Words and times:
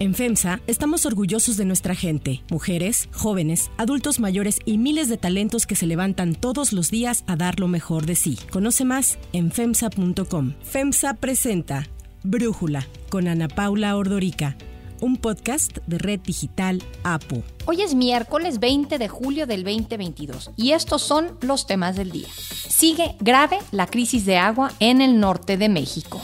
En 0.00 0.14
FEMSA 0.14 0.62
estamos 0.66 1.04
orgullosos 1.04 1.58
de 1.58 1.66
nuestra 1.66 1.94
gente, 1.94 2.42
mujeres, 2.50 3.10
jóvenes, 3.12 3.70
adultos 3.76 4.18
mayores 4.18 4.58
y 4.64 4.78
miles 4.78 5.10
de 5.10 5.18
talentos 5.18 5.66
que 5.66 5.76
se 5.76 5.86
levantan 5.86 6.34
todos 6.34 6.72
los 6.72 6.90
días 6.90 7.22
a 7.26 7.36
dar 7.36 7.60
lo 7.60 7.68
mejor 7.68 8.06
de 8.06 8.14
sí. 8.14 8.38
Conoce 8.50 8.86
más 8.86 9.18
en 9.34 9.52
FEMSA.com. 9.52 10.54
FEMSA 10.62 11.12
presenta 11.20 11.86
Brújula 12.22 12.86
con 13.10 13.28
Ana 13.28 13.48
Paula 13.48 13.94
Ordorica 13.94 14.56
un 15.00 15.16
podcast 15.16 15.78
de 15.86 15.98
Red 15.98 16.20
Digital 16.20 16.82
APO. 17.02 17.42
Hoy 17.66 17.82
es 17.82 17.94
miércoles 17.94 18.58
20 18.58 18.98
de 18.98 19.08
julio 19.08 19.46
del 19.46 19.64
2022 19.64 20.50
y 20.56 20.72
estos 20.72 21.02
son 21.02 21.38
los 21.40 21.66
temas 21.66 21.96
del 21.96 22.10
día. 22.10 22.28
Sigue 22.68 23.16
grave 23.20 23.58
la 23.70 23.86
crisis 23.86 24.26
de 24.26 24.36
agua 24.36 24.72
en 24.78 25.00
el 25.00 25.18
norte 25.18 25.56
de 25.56 25.68
México. 25.68 26.20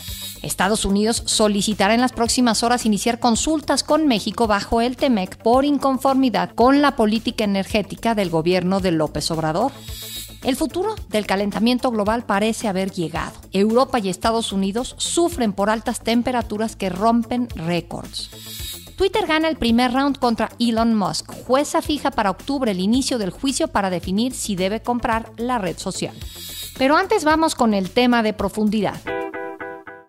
Estados 0.47 0.85
Unidos 0.85 1.23
solicitará 1.27 1.95
en 1.95 2.01
las 2.01 2.13
próximas 2.13 2.63
horas 2.63 2.87
iniciar 2.87 3.19
consultas 3.19 3.83
con 3.83 4.07
México 4.07 4.46
bajo 4.46 4.81
el 4.81 4.96
TEMEC 4.96 5.37
por 5.39 5.64
inconformidad 5.64 6.50
con 6.54 6.81
la 6.81 6.96
política 6.96 7.45
energética 7.45 8.14
del 8.14 8.31
gobierno 8.31 8.81
de 8.81 8.93
López 8.93 9.31
Obrador. 9.31 9.73
El 10.43 10.57
futuro 10.57 10.95
del 11.09 11.27
calentamiento 11.27 11.90
global 11.90 12.25
parece 12.25 12.68
haber 12.68 12.93
llegado. 12.93 13.32
Europa 13.53 13.99
y 13.99 14.09
Estados 14.09 14.53
Unidos 14.53 14.95
sufren 14.99 15.53
por 15.53 15.71
altas 15.71 16.01
temperaturas 16.01 16.76
que 16.76 16.89
rompen 16.89 17.49
récords. 17.57 18.31
Twitter 18.96 19.26
gana 19.26 19.49
el 19.49 19.57
primer 19.57 19.93
round 19.93 20.18
contra 20.18 20.51
Elon 20.59 20.95
Musk. 20.95 21.31
Jueza 21.46 21.82
fija 21.82 22.11
para 22.11 22.31
octubre 22.31 22.71
el 22.71 22.81
inicio 22.81 23.18
del 23.18 23.31
juicio 23.31 23.68
para 23.68 23.90
definir 23.90 24.32
si 24.32 24.57
debe 24.57 24.81
comprar 24.81 25.32
la 25.37 25.59
red 25.59 25.76
social. 25.76 26.15
Pero 26.79 26.96
antes 26.96 27.25
vamos 27.25 27.54
con 27.54 27.75
el 27.75 27.90
tema 27.90 28.23
de 28.23 28.32
profundidad. 28.32 29.01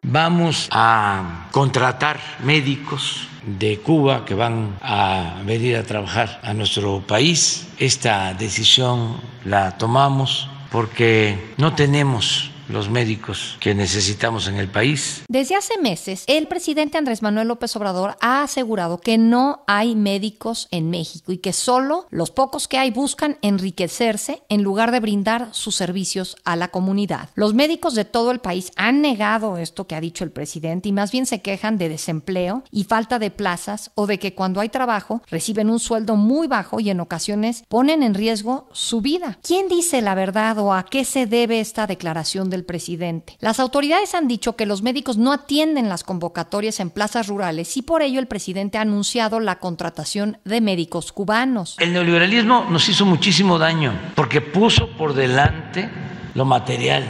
Vamos 0.09 0.69
a 0.71 1.49
contratar 1.51 2.17
médicos 2.39 3.27
de 3.43 3.79
Cuba 3.83 4.23
que 4.23 4.35
van 4.35 4.79
a 4.81 5.43
venir 5.43 5.75
a 5.75 5.83
trabajar 5.83 6.39
a 6.43 6.53
nuestro 6.53 7.01
país. 7.01 7.67
Esta 7.77 8.33
decisión 8.33 9.19
la 9.43 9.77
tomamos 9.77 10.47
porque 10.71 11.53
no 11.57 11.75
tenemos 11.75 12.51
los 12.69 12.89
médicos 12.89 13.57
que 13.59 13.73
necesitamos 13.73 14.47
en 14.47 14.57
el 14.57 14.69
país. 14.69 15.23
Desde 15.27 15.55
hace 15.55 15.79
meses, 15.81 16.23
el 16.27 16.47
presidente 16.47 16.97
Andrés 16.97 17.21
Manuel 17.21 17.47
López 17.47 17.75
Obrador 17.75 18.17
ha 18.21 18.43
asegurado 18.43 18.99
que 18.99 19.17
no 19.17 19.63
hay 19.67 19.95
médicos 19.95 20.67
en 20.71 20.89
México 20.89 21.31
y 21.31 21.37
que 21.37 21.53
solo 21.53 22.07
los 22.09 22.31
pocos 22.31 22.67
que 22.67 22.77
hay 22.77 22.91
buscan 22.91 23.37
enriquecerse 23.41 24.43
en 24.49 24.63
lugar 24.63 24.91
de 24.91 24.99
brindar 24.99 25.49
sus 25.51 25.75
servicios 25.75 26.35
a 26.43 26.55
la 26.55 26.69
comunidad. 26.69 27.29
Los 27.35 27.53
médicos 27.53 27.95
de 27.95 28.05
todo 28.05 28.31
el 28.31 28.39
país 28.39 28.71
han 28.75 29.01
negado 29.01 29.57
esto 29.57 29.87
que 29.87 29.95
ha 29.95 30.01
dicho 30.01 30.23
el 30.23 30.31
presidente 30.31 30.89
y 30.89 30.91
más 30.91 31.11
bien 31.11 31.25
se 31.25 31.41
quejan 31.41 31.77
de 31.77 31.89
desempleo 31.89 32.63
y 32.71 32.83
falta 32.83 33.19
de 33.19 33.31
plazas 33.31 33.91
o 33.95 34.07
de 34.07 34.19
que 34.19 34.33
cuando 34.33 34.59
hay 34.59 34.69
trabajo 34.69 35.21
reciben 35.29 35.69
un 35.69 35.79
sueldo 35.79 36.15
muy 36.15 36.47
bajo 36.47 36.79
y 36.79 36.89
en 36.89 36.99
ocasiones 36.99 37.63
ponen 37.67 38.03
en 38.03 38.13
riesgo 38.13 38.67
su 38.71 39.01
vida. 39.01 39.39
¿Quién 39.41 39.67
dice 39.67 40.01
la 40.01 40.15
verdad 40.15 40.57
o 40.59 40.73
a 40.73 40.83
qué 40.83 41.05
se 41.05 41.25
debe 41.25 41.59
esta 41.59 41.87
declaración 41.87 42.49
de 42.49 42.56
presidente. 42.63 43.37
Las 43.39 43.59
autoridades 43.59 44.15
han 44.15 44.27
dicho 44.27 44.55
que 44.55 44.65
los 44.65 44.81
médicos 44.81 45.17
no 45.17 45.31
atienden 45.31 45.89
las 45.89 46.03
convocatorias 46.03 46.79
en 46.79 46.89
plazas 46.89 47.27
rurales 47.27 47.75
y 47.77 47.81
por 47.81 48.01
ello 48.01 48.19
el 48.19 48.27
presidente 48.27 48.77
ha 48.77 48.81
anunciado 48.81 49.39
la 49.39 49.59
contratación 49.59 50.37
de 50.45 50.61
médicos 50.61 51.11
cubanos. 51.11 51.75
El 51.79 51.93
neoliberalismo 51.93 52.65
nos 52.69 52.87
hizo 52.89 53.05
muchísimo 53.05 53.57
daño 53.57 53.93
porque 54.15 54.41
puso 54.41 54.89
por 54.97 55.13
delante 55.13 55.89
lo 56.33 56.45
material, 56.45 57.03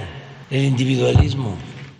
el 0.49 0.63
individualismo, 0.63 1.55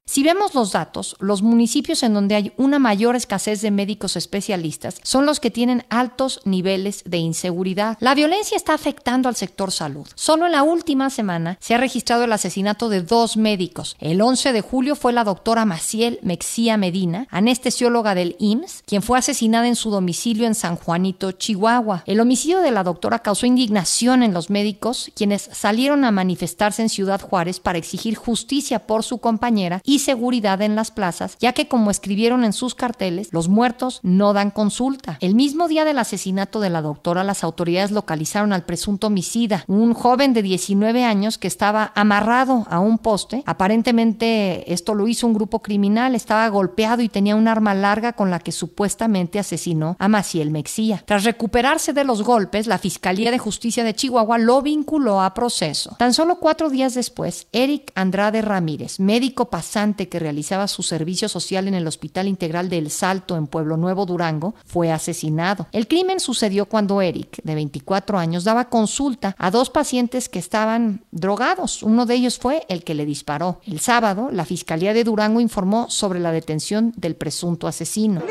si 0.10 0.24
vemos 0.24 0.56
los 0.56 0.72
datos, 0.72 1.18
los 1.20 1.42
municipios 1.42 2.02
en 2.02 2.14
donde 2.14 2.36
hay 2.36 2.54
una 2.56 2.80
mayor 2.80 3.18
escasez 3.18 3.62
de 3.62 3.72
médicos 3.72 4.16
especialistas 4.16 4.96
son 5.04 5.26
los 5.26 5.42
que 5.42 5.52
tienen 5.52 5.86
altos 5.90 6.40
niveles 6.46 7.04
de 7.06 7.18
inseguridad. 7.18 7.98
La 8.00 8.16
violencia 8.16 8.56
está 8.56 8.74
afectando 8.74 9.28
al 9.28 9.36
sector 9.36 9.70
salud. 9.70 10.08
Solo 10.16 10.46
en 10.46 10.54
la 10.54 10.64
última 10.64 11.10
semana 11.10 11.58
se 11.60 11.76
ha 11.76 11.78
registrado 11.78 12.24
el 12.24 12.32
asesinato 12.32 12.88
de 12.88 13.02
dos 13.02 13.36
médicos. 13.36 13.98
El 14.00 14.22
11 14.22 14.54
de 14.54 14.62
julio 14.62 14.96
fue 14.96 15.12
la 15.12 15.26
doctora 15.26 15.66
Maciel 15.66 16.20
Mexía 16.24 16.78
Medina, 16.78 17.28
anestesióloga 17.30 18.16
del 18.16 18.38
IMSS, 18.40 18.84
quien 18.86 19.02
fue 19.02 19.20
asesinada 19.20 19.68
en 19.68 19.76
su 19.76 19.92
domicilio 19.92 20.48
en 20.48 20.56
San 20.56 20.78
Juanito, 20.78 21.34
Chihuahua. 21.34 22.04
El 22.06 22.22
homicidio 22.22 22.62
de 22.62 22.72
la 22.72 22.84
doctora 22.84 23.20
causó 23.20 23.46
indignación 23.46 24.24
en 24.24 24.34
los 24.34 24.50
médicos, 24.50 25.12
quienes 25.16 25.50
salieron 25.52 26.06
a 26.06 26.12
manifestarse 26.12 26.82
en 26.82 26.88
Ciudad 26.88 27.20
Juárez 27.20 27.60
para 27.60 27.78
exigir 27.78 28.16
justicia 28.16 28.88
por 28.88 29.04
su 29.04 29.18
compañera 29.18 29.82
y 29.84 29.97
seguridad 30.00 30.62
en 30.62 30.76
las 30.76 30.92
plazas, 30.92 31.38
ya 31.40 31.54
que 31.54 31.68
como 31.68 31.92
escribieron 31.92 32.44
en 32.44 32.54
sus 32.54 32.76
carteles, 32.76 33.30
los 33.32 33.50
muertos 33.50 34.00
no 34.04 34.34
dan 34.34 34.52
consulta. 34.52 35.18
El 35.22 35.36
mismo 35.36 35.68
día 35.68 35.86
del 35.86 36.00
asesinato 36.00 36.60
de 36.60 36.70
la 36.70 36.82
doctora, 36.82 37.24
las 37.24 37.44
autoridades 37.44 37.92
localizaron 37.92 38.54
al 38.54 38.66
presunto 38.66 39.08
homicida, 39.08 39.64
un 39.68 39.94
joven 39.94 40.34
de 40.34 40.42
19 40.42 41.04
años 41.04 41.38
que 41.38 41.48
estaba 41.48 41.92
amarrado 41.96 42.66
a 42.70 42.80
un 42.80 42.98
poste. 42.98 43.44
Aparentemente 43.46 44.72
esto 44.74 44.94
lo 44.94 45.08
hizo 45.08 45.28
un 45.28 45.34
grupo 45.34 45.62
criminal, 45.62 46.16
estaba 46.16 46.48
golpeado 46.50 47.02
y 47.02 47.10
tenía 47.10 47.36
un 47.36 47.48
arma 47.48 47.74
larga 47.74 48.14
con 48.14 48.32
la 48.32 48.40
que 48.40 48.52
supuestamente 48.52 49.40
asesinó 49.40 49.96
a 50.00 50.08
Maciel 50.08 50.52
Mexía. 50.52 51.04
Tras 51.06 51.24
recuperarse 51.24 51.94
de 51.94 52.04
los 52.04 52.24
golpes, 52.24 52.68
la 52.68 52.78
Fiscalía 52.78 53.32
de 53.32 53.40
Justicia 53.40 53.84
de 53.84 53.96
Chihuahua 53.96 54.38
lo 54.38 54.62
vinculó 54.62 55.22
a 55.22 55.34
proceso. 55.34 55.96
Tan 55.98 56.14
solo 56.14 56.40
cuatro 56.40 56.70
días 56.70 56.94
después, 56.94 57.48
Eric 57.52 57.92
Andrade 57.96 58.42
Ramírez, 58.42 59.00
médico 59.00 59.50
pasante 59.50 59.87
que 59.96 60.20
realizaba 60.20 60.68
su 60.68 60.84
servicio 60.84 61.30
social 61.30 61.68
en 61.68 61.74
el 61.74 61.88
Hospital 61.88 62.28
Integral 62.28 62.70
del 62.70 62.92
Salto 62.92 63.36
en 63.38 63.48
Pueblo 63.48 63.78
Nuevo, 63.78 64.06
Durango, 64.06 64.56
fue 64.66 64.92
asesinado. 64.92 65.68
El 65.72 65.88
crimen 65.88 66.20
sucedió 66.20 66.66
cuando 66.68 67.02
Eric, 67.02 67.42
de 67.44 67.56
24 67.56 68.18
años, 68.18 68.44
daba 68.44 68.70
consulta 68.70 69.36
a 69.38 69.52
dos 69.52 69.70
pacientes 69.70 70.30
que 70.30 70.40
estaban 70.40 71.06
drogados. 71.12 71.84
Uno 71.84 72.06
de 72.06 72.16
ellos 72.16 72.38
fue 72.38 72.66
el 72.70 72.84
que 72.84 72.96
le 72.96 73.06
disparó. 73.06 73.62
El 73.66 73.80
sábado, 73.80 74.30
la 74.32 74.46
Fiscalía 74.46 74.94
de 74.94 75.04
Durango 75.04 75.40
informó 75.40 75.90
sobre 75.90 76.20
la 76.20 76.32
detención 76.32 76.94
del 76.98 77.16
presunto 77.16 77.68
asesino. 77.68 78.22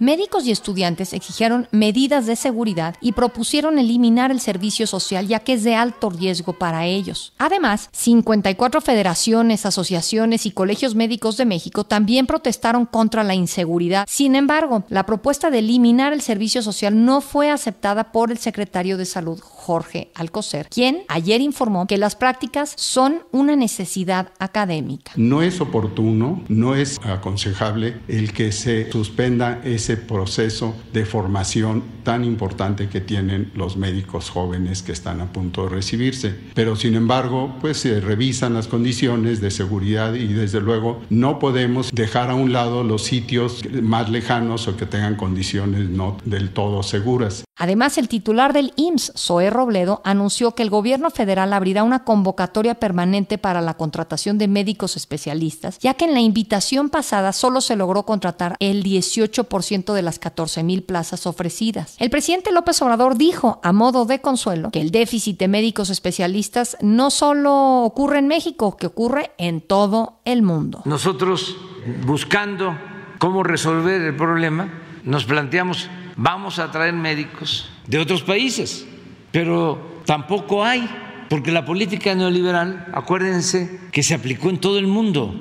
Médicos 0.00 0.44
y 0.46 0.50
estudiantes 0.50 1.12
exigieron 1.12 1.68
medidas 1.70 2.26
de 2.26 2.34
seguridad 2.34 2.96
y 3.00 3.12
propusieron 3.12 3.78
eliminar 3.78 4.32
el 4.32 4.40
servicio 4.40 4.88
social 4.88 5.28
ya 5.28 5.38
que 5.38 5.52
es 5.52 5.62
de 5.62 5.76
alto 5.76 6.10
riesgo 6.10 6.54
para 6.54 6.86
ellos. 6.86 7.32
Además, 7.38 7.90
54 7.92 8.80
federaciones, 8.80 9.66
asociaciones 9.66 10.46
y 10.46 10.50
colegios 10.50 10.94
médicos 10.96 11.36
de 11.36 11.44
México 11.44 11.84
también 11.84 12.26
protestaron 12.26 12.86
contra 12.86 13.22
la 13.22 13.34
inseguridad. 13.34 14.06
Sin 14.08 14.34
embargo, 14.34 14.84
la 14.88 15.06
propuesta 15.06 15.50
de 15.50 15.60
eliminar 15.60 16.12
el 16.12 16.22
servicio 16.22 16.62
social 16.62 17.04
no 17.04 17.20
fue 17.20 17.50
aceptada 17.50 18.10
por 18.10 18.32
el 18.32 18.38
secretario 18.38 18.96
de 18.96 19.04
Salud, 19.04 19.38
Jorge 19.40 20.10
Alcocer, 20.14 20.68
quien 20.70 21.04
ayer 21.08 21.40
informó 21.40 21.86
que 21.86 21.98
las 21.98 22.16
prácticas 22.16 22.72
son 22.76 23.22
una 23.30 23.54
necesidad 23.54 24.32
académica. 24.38 25.12
No 25.16 25.42
es 25.42 25.60
oportuno, 25.60 26.42
no 26.48 26.74
es 26.74 26.98
aconsejable 27.04 28.00
el 28.08 28.32
que 28.32 28.50
se 28.50 28.90
suspenda 28.90 29.60
ese 29.64 29.83
proceso 29.96 30.74
de 30.92 31.04
formación 31.04 31.82
tan 32.02 32.24
importante 32.24 32.88
que 32.88 33.00
tienen 33.00 33.50
los 33.54 33.76
médicos 33.76 34.30
jóvenes 34.30 34.82
que 34.82 34.92
están 34.92 35.20
a 35.20 35.32
punto 35.32 35.64
de 35.64 35.70
recibirse. 35.70 36.34
Pero 36.54 36.76
sin 36.76 36.94
embargo, 36.94 37.56
pues 37.60 37.78
se 37.78 38.00
revisan 38.00 38.54
las 38.54 38.68
condiciones 38.68 39.40
de 39.40 39.50
seguridad 39.50 40.14
y 40.14 40.28
desde 40.28 40.60
luego 40.60 41.02
no 41.10 41.38
podemos 41.38 41.90
dejar 41.92 42.30
a 42.30 42.34
un 42.34 42.52
lado 42.52 42.84
los 42.84 43.02
sitios 43.04 43.62
más 43.82 44.10
lejanos 44.10 44.68
o 44.68 44.76
que 44.76 44.86
tengan 44.86 45.16
condiciones 45.16 45.88
no 45.88 46.18
del 46.24 46.50
todo 46.50 46.82
seguras. 46.82 47.44
Además, 47.56 47.98
el 47.98 48.08
titular 48.08 48.52
del 48.52 48.72
IMSS, 48.74 49.12
Zoé 49.16 49.48
Robledo, 49.48 50.02
anunció 50.04 50.56
que 50.56 50.64
el 50.64 50.70
gobierno 50.70 51.10
federal 51.10 51.52
abrirá 51.52 51.84
una 51.84 52.02
convocatoria 52.02 52.74
permanente 52.74 53.38
para 53.38 53.60
la 53.60 53.74
contratación 53.74 54.38
de 54.38 54.48
médicos 54.48 54.96
especialistas, 54.96 55.78
ya 55.78 55.94
que 55.94 56.04
en 56.04 56.14
la 56.14 56.20
invitación 56.20 56.88
pasada 56.90 57.32
solo 57.32 57.60
se 57.60 57.76
logró 57.76 58.04
contratar 58.04 58.56
el 58.58 58.82
18% 58.82 59.92
de 59.92 60.02
las 60.02 60.18
14 60.18 60.64
mil 60.64 60.82
plazas 60.82 61.26
ofrecidas. 61.26 61.94
El 62.00 62.10
presidente 62.10 62.50
López 62.50 62.82
Obrador 62.82 63.16
dijo, 63.16 63.60
a 63.62 63.72
modo 63.72 64.04
de 64.04 64.20
consuelo, 64.20 64.70
que 64.72 64.80
el 64.80 64.90
déficit 64.90 65.38
de 65.38 65.46
médicos 65.46 65.90
especialistas 65.90 66.76
no 66.80 67.10
solo 67.10 67.82
ocurre 67.82 68.18
en 68.18 68.26
México, 68.26 68.76
que 68.76 68.88
ocurre 68.88 69.30
en 69.38 69.60
todo 69.60 70.18
el 70.24 70.42
mundo. 70.42 70.82
Nosotros, 70.86 71.56
buscando 72.04 72.76
cómo 73.18 73.44
resolver 73.44 74.00
el 74.00 74.16
problema, 74.16 74.68
nos 75.04 75.24
planteamos 75.24 75.88
vamos 76.16 76.58
a 76.58 76.70
traer 76.70 76.94
médicos 76.94 77.70
de 77.86 77.98
otros 77.98 78.22
países, 78.22 78.86
pero 79.32 80.02
tampoco 80.04 80.64
hay, 80.64 80.88
porque 81.28 81.52
la 81.52 81.64
política 81.64 82.14
neoliberal, 82.14 82.86
acuérdense, 82.92 83.80
que 83.92 84.02
se 84.02 84.14
aplicó 84.14 84.50
en 84.50 84.58
todo 84.58 84.78
el 84.78 84.86
mundo. 84.86 85.38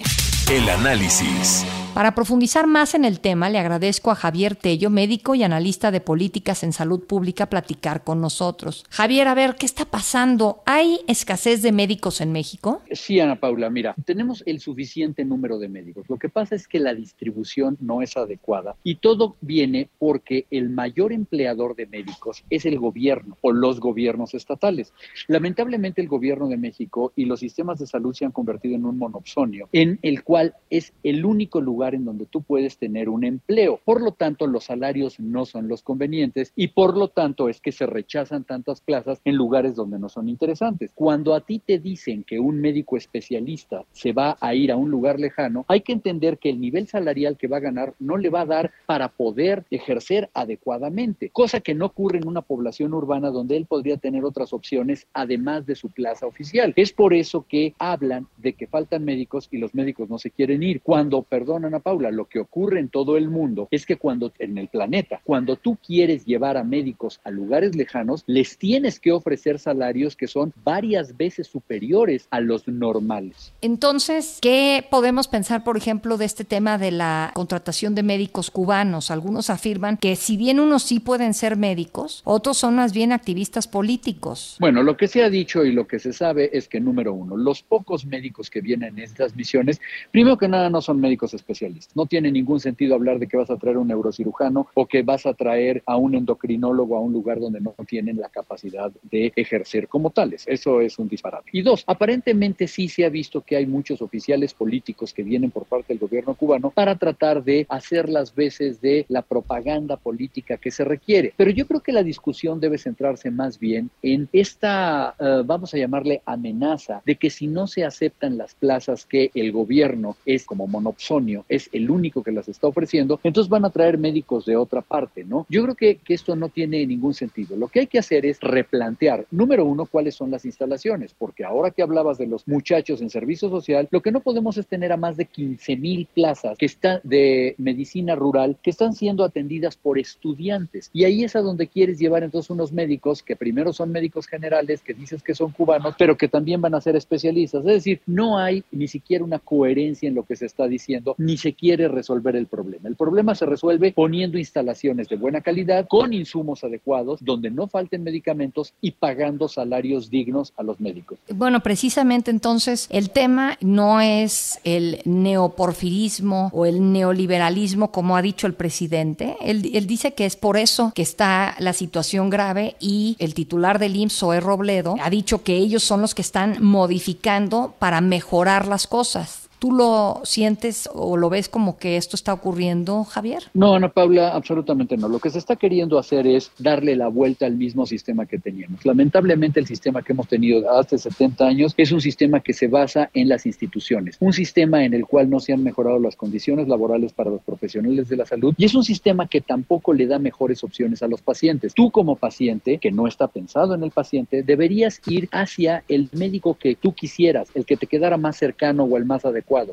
El 0.49 0.69
análisis. 0.69 1.65
Para 1.93 2.15
profundizar 2.15 2.65
más 2.65 2.95
en 2.95 3.05
el 3.05 3.19
tema, 3.19 3.51
le 3.51 3.59
agradezco 3.59 4.09
a 4.09 4.15
Javier 4.15 4.55
Tello, 4.55 4.89
médico 4.89 5.35
y 5.35 5.43
analista 5.43 5.91
de 5.91 6.01
políticas 6.01 6.63
en 6.63 6.73
salud 6.73 7.03
pública, 7.03 7.51
platicar 7.51 8.03
con 8.03 8.19
nosotros. 8.19 8.83
Javier, 8.89 9.27
a 9.27 9.35
ver, 9.35 9.53
¿qué 9.59 9.67
está 9.67 9.85
pasando? 9.85 10.63
¿Hay 10.65 11.01
escasez 11.07 11.61
de 11.61 11.71
médicos 11.71 12.19
en 12.19 12.31
México? 12.31 12.81
Sí, 12.89 13.19
Ana 13.19 13.39
Paula, 13.39 13.69
mira, 13.69 13.93
tenemos 14.05 14.41
el 14.47 14.59
suficiente 14.59 15.23
número 15.23 15.59
de 15.59 15.69
médicos. 15.69 16.09
Lo 16.09 16.17
que 16.17 16.29
pasa 16.29 16.55
es 16.55 16.67
que 16.67 16.79
la 16.79 16.95
distribución 16.95 17.77
no 17.79 18.01
es 18.01 18.17
adecuada 18.17 18.75
y 18.81 18.95
todo 18.95 19.35
viene 19.41 19.87
porque 19.99 20.47
el 20.49 20.71
mayor 20.71 21.13
empleador 21.13 21.75
de 21.75 21.85
médicos 21.85 22.43
es 22.49 22.65
el 22.65 22.79
gobierno 22.79 23.37
o 23.41 23.51
los 23.51 23.79
gobiernos 23.79 24.33
estatales. 24.33 24.93
Lamentablemente 25.27 26.01
el 26.01 26.07
gobierno 26.07 26.47
de 26.47 26.57
México 26.57 27.13
y 27.15 27.25
los 27.25 27.41
sistemas 27.41 27.77
de 27.77 27.85
salud 27.85 28.15
se 28.15 28.25
han 28.25 28.31
convertido 28.31 28.73
en 28.73 28.85
un 28.85 28.97
monopsonio 28.97 29.69
en 29.71 29.99
el 30.01 30.23
cual 30.23 30.55
es 30.71 30.93
el 31.03 31.23
único 31.23 31.61
lugar 31.61 31.82
en 31.91 32.05
donde 32.05 32.25
tú 32.25 32.41
puedes 32.41 32.77
tener 32.77 33.09
un 33.09 33.23
empleo. 33.23 33.79
Por 33.83 34.01
lo 34.01 34.11
tanto, 34.11 34.47
los 34.47 34.65
salarios 34.65 35.19
no 35.19 35.45
son 35.45 35.67
los 35.67 35.83
convenientes 35.83 36.53
y 36.55 36.69
por 36.69 36.95
lo 36.97 37.09
tanto 37.09 37.49
es 37.49 37.59
que 37.59 37.71
se 37.71 37.85
rechazan 37.85 38.43
tantas 38.43 38.81
plazas 38.81 39.19
en 39.25 39.35
lugares 39.35 39.75
donde 39.75 39.99
no 39.99 40.09
son 40.09 40.29
interesantes. 40.29 40.91
Cuando 40.95 41.33
a 41.33 41.41
ti 41.41 41.59
te 41.59 41.79
dicen 41.79 42.23
que 42.23 42.39
un 42.39 42.61
médico 42.61 42.95
especialista 42.95 43.83
se 43.91 44.13
va 44.13 44.37
a 44.39 44.55
ir 44.55 44.71
a 44.71 44.77
un 44.77 44.89
lugar 44.89 45.19
lejano, 45.19 45.65
hay 45.67 45.81
que 45.81 45.91
entender 45.91 46.37
que 46.37 46.49
el 46.49 46.61
nivel 46.61 46.87
salarial 46.87 47.37
que 47.37 47.47
va 47.47 47.57
a 47.57 47.61
ganar 47.61 47.93
no 47.99 48.17
le 48.17 48.29
va 48.29 48.41
a 48.41 48.45
dar 48.45 48.71
para 48.85 49.09
poder 49.09 49.65
ejercer 49.71 50.29
adecuadamente, 50.33 51.29
cosa 51.29 51.59
que 51.59 51.73
no 51.73 51.87
ocurre 51.87 52.19
en 52.19 52.27
una 52.27 52.41
población 52.41 52.93
urbana 52.93 53.31
donde 53.31 53.57
él 53.57 53.65
podría 53.65 53.97
tener 53.97 54.23
otras 54.23 54.53
opciones 54.53 55.07
además 55.13 55.65
de 55.65 55.75
su 55.75 55.89
plaza 55.89 56.27
oficial. 56.27 56.73
Es 56.75 56.93
por 56.93 57.13
eso 57.13 57.45
que 57.47 57.73
hablan 57.79 58.27
de 58.37 58.53
que 58.53 58.67
faltan 58.67 59.03
médicos 59.03 59.47
y 59.51 59.57
los 59.57 59.73
médicos 59.73 60.09
no 60.09 60.17
se 60.17 60.31
quieren 60.31 60.63
ir. 60.63 60.81
Cuando, 60.81 61.21
perdón 61.23 61.65
Ana 61.73 61.79
Paula, 61.79 62.11
lo 62.11 62.25
que 62.25 62.39
ocurre 62.39 62.79
en 62.79 62.89
todo 62.89 63.17
el 63.17 63.29
mundo 63.29 63.67
es 63.71 63.87
que 63.87 63.95
cuando 63.95 64.31
en 64.37 64.59
el 64.59 64.67
planeta, 64.67 65.21
cuando 65.23 65.55
tú 65.55 65.75
quieres 65.83 66.23
llevar 66.23 66.55
a 66.55 66.63
médicos 66.63 67.19
a 67.23 67.31
lugares 67.31 67.75
lejanos, 67.75 68.23
les 68.27 68.59
tienes 68.59 68.99
que 68.99 69.11
ofrecer 69.11 69.57
salarios 69.57 70.15
que 70.15 70.27
son 70.27 70.53
varias 70.63 71.17
veces 71.17 71.47
superiores 71.47 72.27
a 72.29 72.41
los 72.41 72.67
normales. 72.67 73.53
Entonces, 73.61 74.37
¿qué 74.39 74.85
podemos 74.91 75.27
pensar, 75.27 75.63
por 75.63 75.75
ejemplo, 75.75 76.17
de 76.17 76.25
este 76.25 76.45
tema 76.45 76.77
de 76.77 76.91
la 76.91 77.31
contratación 77.33 77.95
de 77.95 78.03
médicos 78.03 78.51
cubanos? 78.51 79.09
Algunos 79.09 79.49
afirman 79.49 79.97
que 79.97 80.15
si 80.15 80.37
bien 80.37 80.59
unos 80.59 80.83
sí 80.83 80.99
pueden 80.99 81.33
ser 81.33 81.57
médicos, 81.57 82.21
otros 82.23 82.57
son 82.57 82.75
más 82.75 82.93
bien 82.93 83.11
activistas 83.11 83.67
políticos. 83.67 84.57
Bueno, 84.59 84.83
lo 84.83 84.95
que 84.95 85.07
se 85.07 85.23
ha 85.23 85.29
dicho 85.31 85.65
y 85.65 85.71
lo 85.71 85.87
que 85.87 85.97
se 85.97 86.13
sabe 86.13 86.51
es 86.53 86.67
que, 86.67 86.79
número 86.79 87.13
uno, 87.13 87.35
los 87.35 87.63
pocos 87.63 88.05
médicos 88.05 88.51
que 88.51 88.61
vienen 88.61 88.99
en 88.99 89.05
estas 89.05 89.35
misiones, 89.35 89.81
primero 90.11 90.37
que 90.37 90.47
nada 90.47 90.69
no 90.69 90.79
son 90.79 91.01
médicos 91.01 91.33
especialistas. 91.33 91.62
No 91.95 92.05
tiene 92.05 92.31
ningún 92.31 92.59
sentido 92.59 92.95
hablar 92.95 93.19
de 93.19 93.27
que 93.27 93.37
vas 93.37 93.49
a 93.49 93.57
traer 93.57 93.77
un 93.77 93.87
neurocirujano 93.87 94.67
o 94.73 94.85
que 94.85 95.01
vas 95.03 95.25
a 95.25 95.33
traer 95.33 95.83
a 95.85 95.97
un 95.97 96.15
endocrinólogo 96.15 96.95
a 96.95 97.01
un 97.01 97.13
lugar 97.13 97.39
donde 97.39 97.61
no 97.61 97.75
tienen 97.87 98.17
la 98.17 98.29
capacidad 98.29 98.91
de 99.03 99.31
ejercer 99.35 99.87
como 99.87 100.09
tales. 100.09 100.45
Eso 100.47 100.81
es 100.81 100.99
un 100.99 101.07
disparate. 101.07 101.49
Y 101.51 101.61
dos, 101.61 101.83
aparentemente 101.87 102.67
sí 102.67 102.87
se 102.87 103.05
ha 103.05 103.09
visto 103.09 103.41
que 103.41 103.55
hay 103.55 103.65
muchos 103.65 104.01
oficiales 104.01 104.53
políticos 104.53 105.13
que 105.13 105.23
vienen 105.23 105.51
por 105.51 105.65
parte 105.65 105.93
del 105.93 105.99
gobierno 105.99 106.33
cubano 106.33 106.71
para 106.71 106.95
tratar 106.97 107.43
de 107.43 107.65
hacer 107.69 108.09
las 108.09 108.33
veces 108.33 108.81
de 108.81 109.05
la 109.09 109.21
propaganda 109.21 109.97
política 109.97 110.57
que 110.57 110.71
se 110.71 110.83
requiere. 110.83 111.33
Pero 111.37 111.51
yo 111.51 111.67
creo 111.67 111.81
que 111.81 111.91
la 111.91 112.03
discusión 112.03 112.59
debe 112.59 112.77
centrarse 112.77 113.31
más 113.31 113.59
bien 113.59 113.89
en 114.01 114.29
esta, 114.33 115.15
uh, 115.19 115.43
vamos 115.45 115.73
a 115.73 115.77
llamarle 115.77 116.21
amenaza, 116.25 117.01
de 117.05 117.15
que 117.15 117.29
si 117.29 117.47
no 117.47 117.67
se 117.67 117.85
aceptan 117.85 118.37
las 118.37 118.55
plazas 118.55 119.05
que 119.05 119.31
el 119.33 119.51
gobierno 119.51 120.15
es 120.25 120.45
como 120.45 120.67
monopsonio, 120.67 121.45
es 121.55 121.69
el 121.71 121.89
único 121.89 122.23
que 122.23 122.31
las 122.31 122.47
está 122.49 122.67
ofreciendo, 122.67 123.19
entonces 123.23 123.49
van 123.49 123.65
a 123.65 123.69
traer 123.69 123.97
médicos 123.97 124.45
de 124.45 124.55
otra 124.55 124.81
parte, 124.81 125.23
¿no? 125.23 125.45
Yo 125.49 125.63
creo 125.63 125.75
que, 125.75 125.97
que 125.97 126.13
esto 126.13 126.35
no 126.35 126.49
tiene 126.49 126.85
ningún 126.85 127.13
sentido. 127.13 127.55
Lo 127.55 127.67
que 127.67 127.81
hay 127.81 127.87
que 127.87 127.99
hacer 127.99 128.25
es 128.25 128.39
replantear, 128.39 129.25
número 129.31 129.65
uno, 129.65 129.85
cuáles 129.85 130.15
son 130.15 130.31
las 130.31 130.45
instalaciones, 130.45 131.13
porque 131.17 131.43
ahora 131.43 131.71
que 131.71 131.83
hablabas 131.83 132.17
de 132.17 132.27
los 132.27 132.47
muchachos 132.47 133.01
en 133.01 133.09
servicio 133.09 133.49
social, 133.49 133.87
lo 133.91 134.01
que 134.01 134.11
no 134.11 134.21
podemos 134.21 134.57
es 134.57 134.67
tener 134.67 134.91
a 134.91 134.97
más 134.97 135.17
de 135.17 135.25
15 135.25 135.75
mil 135.77 136.07
plazas 136.13 136.57
que 136.57 136.65
están 136.65 136.99
de 137.03 137.55
medicina 137.57 138.15
rural 138.15 138.57
que 138.61 138.69
están 138.69 138.93
siendo 138.93 139.23
atendidas 139.23 139.75
por 139.75 139.99
estudiantes. 139.99 140.89
Y 140.93 141.03
ahí 141.05 141.23
es 141.23 141.35
a 141.35 141.41
donde 141.41 141.67
quieres 141.67 141.99
llevar 141.99 142.23
entonces 142.23 142.49
unos 142.49 142.71
médicos 142.71 143.23
que 143.23 143.35
primero 143.35 143.73
son 143.73 143.91
médicos 143.91 144.27
generales, 144.27 144.81
que 144.81 144.93
dices 144.93 145.23
que 145.23 145.35
son 145.35 145.51
cubanos, 145.51 145.95
pero 145.97 146.17
que 146.17 146.27
también 146.27 146.61
van 146.61 146.75
a 146.75 146.81
ser 146.81 146.95
especialistas. 146.95 147.61
Es 147.61 147.73
decir, 147.73 148.01
no 148.05 148.37
hay 148.37 148.63
ni 148.71 148.87
siquiera 148.87 149.23
una 149.23 149.39
coherencia 149.39 150.07
en 150.07 150.15
lo 150.15 150.23
que 150.23 150.35
se 150.35 150.45
está 150.45 150.67
diciendo, 150.67 151.15
ni 151.17 151.37
se 151.43 151.53
quiere 151.53 151.89
resolver 151.89 152.37
el 152.37 152.47
problema. 152.47 152.87
El 152.87 152.95
problema 152.95 153.35
se 153.35 153.45
resuelve 153.45 153.91
poniendo 153.91 154.37
instalaciones 154.37 155.09
de 155.09 155.17
buena 155.17 155.41
calidad, 155.41 155.87
con 155.89 156.13
insumos 156.13 156.63
adecuados, 156.63 157.19
donde 157.21 157.51
no 157.51 157.67
falten 157.67 158.01
medicamentos 158.01 158.73
y 158.79 158.91
pagando 158.91 159.49
salarios 159.49 160.09
dignos 160.09 160.53
a 160.55 160.63
los 160.63 160.79
médicos. 160.79 161.19
Bueno, 161.35 161.59
precisamente 161.59 162.31
entonces 162.31 162.87
el 162.89 163.09
tema 163.09 163.57
no 163.59 163.99
es 163.99 164.61
el 164.63 165.01
neoporfirismo 165.03 166.49
o 166.53 166.65
el 166.65 166.93
neoliberalismo, 166.93 167.91
como 167.91 168.15
ha 168.15 168.21
dicho 168.21 168.47
el 168.47 168.53
presidente. 168.53 169.35
Él, 169.41 169.61
dice 169.85 170.13
que 170.13 170.25
es 170.25 170.37
por 170.37 170.55
eso 170.55 170.93
que 170.95 171.01
está 171.01 171.55
la 171.59 171.73
situación 171.73 172.29
grave 172.29 172.77
y 172.79 173.17
el 173.19 173.33
titular 173.33 173.79
del 173.79 173.97
IMSS, 173.97 174.19
Zoe 174.19 174.39
Robledo, 174.39 174.95
ha 175.01 175.09
dicho 175.09 175.43
que 175.43 175.57
ellos 175.57 175.83
son 175.83 175.99
los 175.99 176.15
que 176.15 176.21
están 176.21 176.63
modificando 176.63 177.73
para 177.79 177.99
mejorar 177.99 178.65
las 178.65 178.87
cosas. 178.87 179.42
¿Tú 179.63 179.71
lo 179.71 180.19
sientes 180.25 180.89
o 180.93 181.15
lo 181.15 181.29
ves 181.29 181.47
como 181.47 181.77
que 181.77 181.95
esto 181.95 182.17
está 182.17 182.33
ocurriendo, 182.33 183.05
Javier? 183.05 183.43
No, 183.53 183.75
Ana 183.75 183.87
Paula, 183.87 184.31
absolutamente 184.31 184.97
no. 184.97 185.07
Lo 185.07 185.19
que 185.19 185.29
se 185.29 185.39
está 185.39 185.55
queriendo 185.55 185.97
hacer 185.97 186.27
es 186.27 186.51
darle 186.59 186.97
la 186.97 187.07
vuelta 187.07 187.45
al 187.45 187.55
mismo 187.55 187.85
sistema 187.85 188.25
que 188.25 188.37
teníamos. 188.37 188.85
Lamentablemente 188.85 189.61
el 189.61 189.65
sistema 189.65 190.01
que 190.01 190.11
hemos 190.11 190.27
tenido 190.27 190.69
hace 190.69 190.97
70 190.97 191.47
años 191.47 191.73
es 191.77 191.93
un 191.93 192.01
sistema 192.01 192.41
que 192.41 192.51
se 192.51 192.67
basa 192.67 193.09
en 193.13 193.29
las 193.29 193.45
instituciones, 193.45 194.17
un 194.19 194.33
sistema 194.33 194.83
en 194.83 194.93
el 194.95 195.05
cual 195.05 195.29
no 195.29 195.39
se 195.39 195.53
han 195.53 195.63
mejorado 195.63 195.97
las 195.97 196.17
condiciones 196.17 196.67
laborales 196.67 197.13
para 197.13 197.29
los 197.29 197.41
profesionales 197.41 198.09
de 198.09 198.17
la 198.17 198.25
salud 198.25 198.53
y 198.57 198.65
es 198.65 198.75
un 198.75 198.83
sistema 198.83 199.29
que 199.29 199.39
tampoco 199.39 199.93
le 199.93 200.07
da 200.07 200.19
mejores 200.19 200.61
opciones 200.65 201.01
a 201.03 201.07
los 201.07 201.21
pacientes. 201.21 201.73
Tú 201.73 201.89
como 201.89 202.17
paciente, 202.17 202.79
que 202.79 202.91
no 202.91 203.07
está 203.07 203.29
pensado 203.29 203.75
en 203.75 203.83
el 203.83 203.91
paciente, 203.91 204.43
deberías 204.43 204.99
ir 205.07 205.29
hacia 205.31 205.85
el 205.87 206.09
médico 206.11 206.57
que 206.59 206.75
tú 206.75 206.93
quisieras, 206.93 207.47
el 207.55 207.65
que 207.65 207.77
te 207.77 207.87
quedara 207.87 208.17
más 208.17 208.35
cercano 208.35 208.83
o 208.83 208.97
el 208.97 209.05
más 209.05 209.23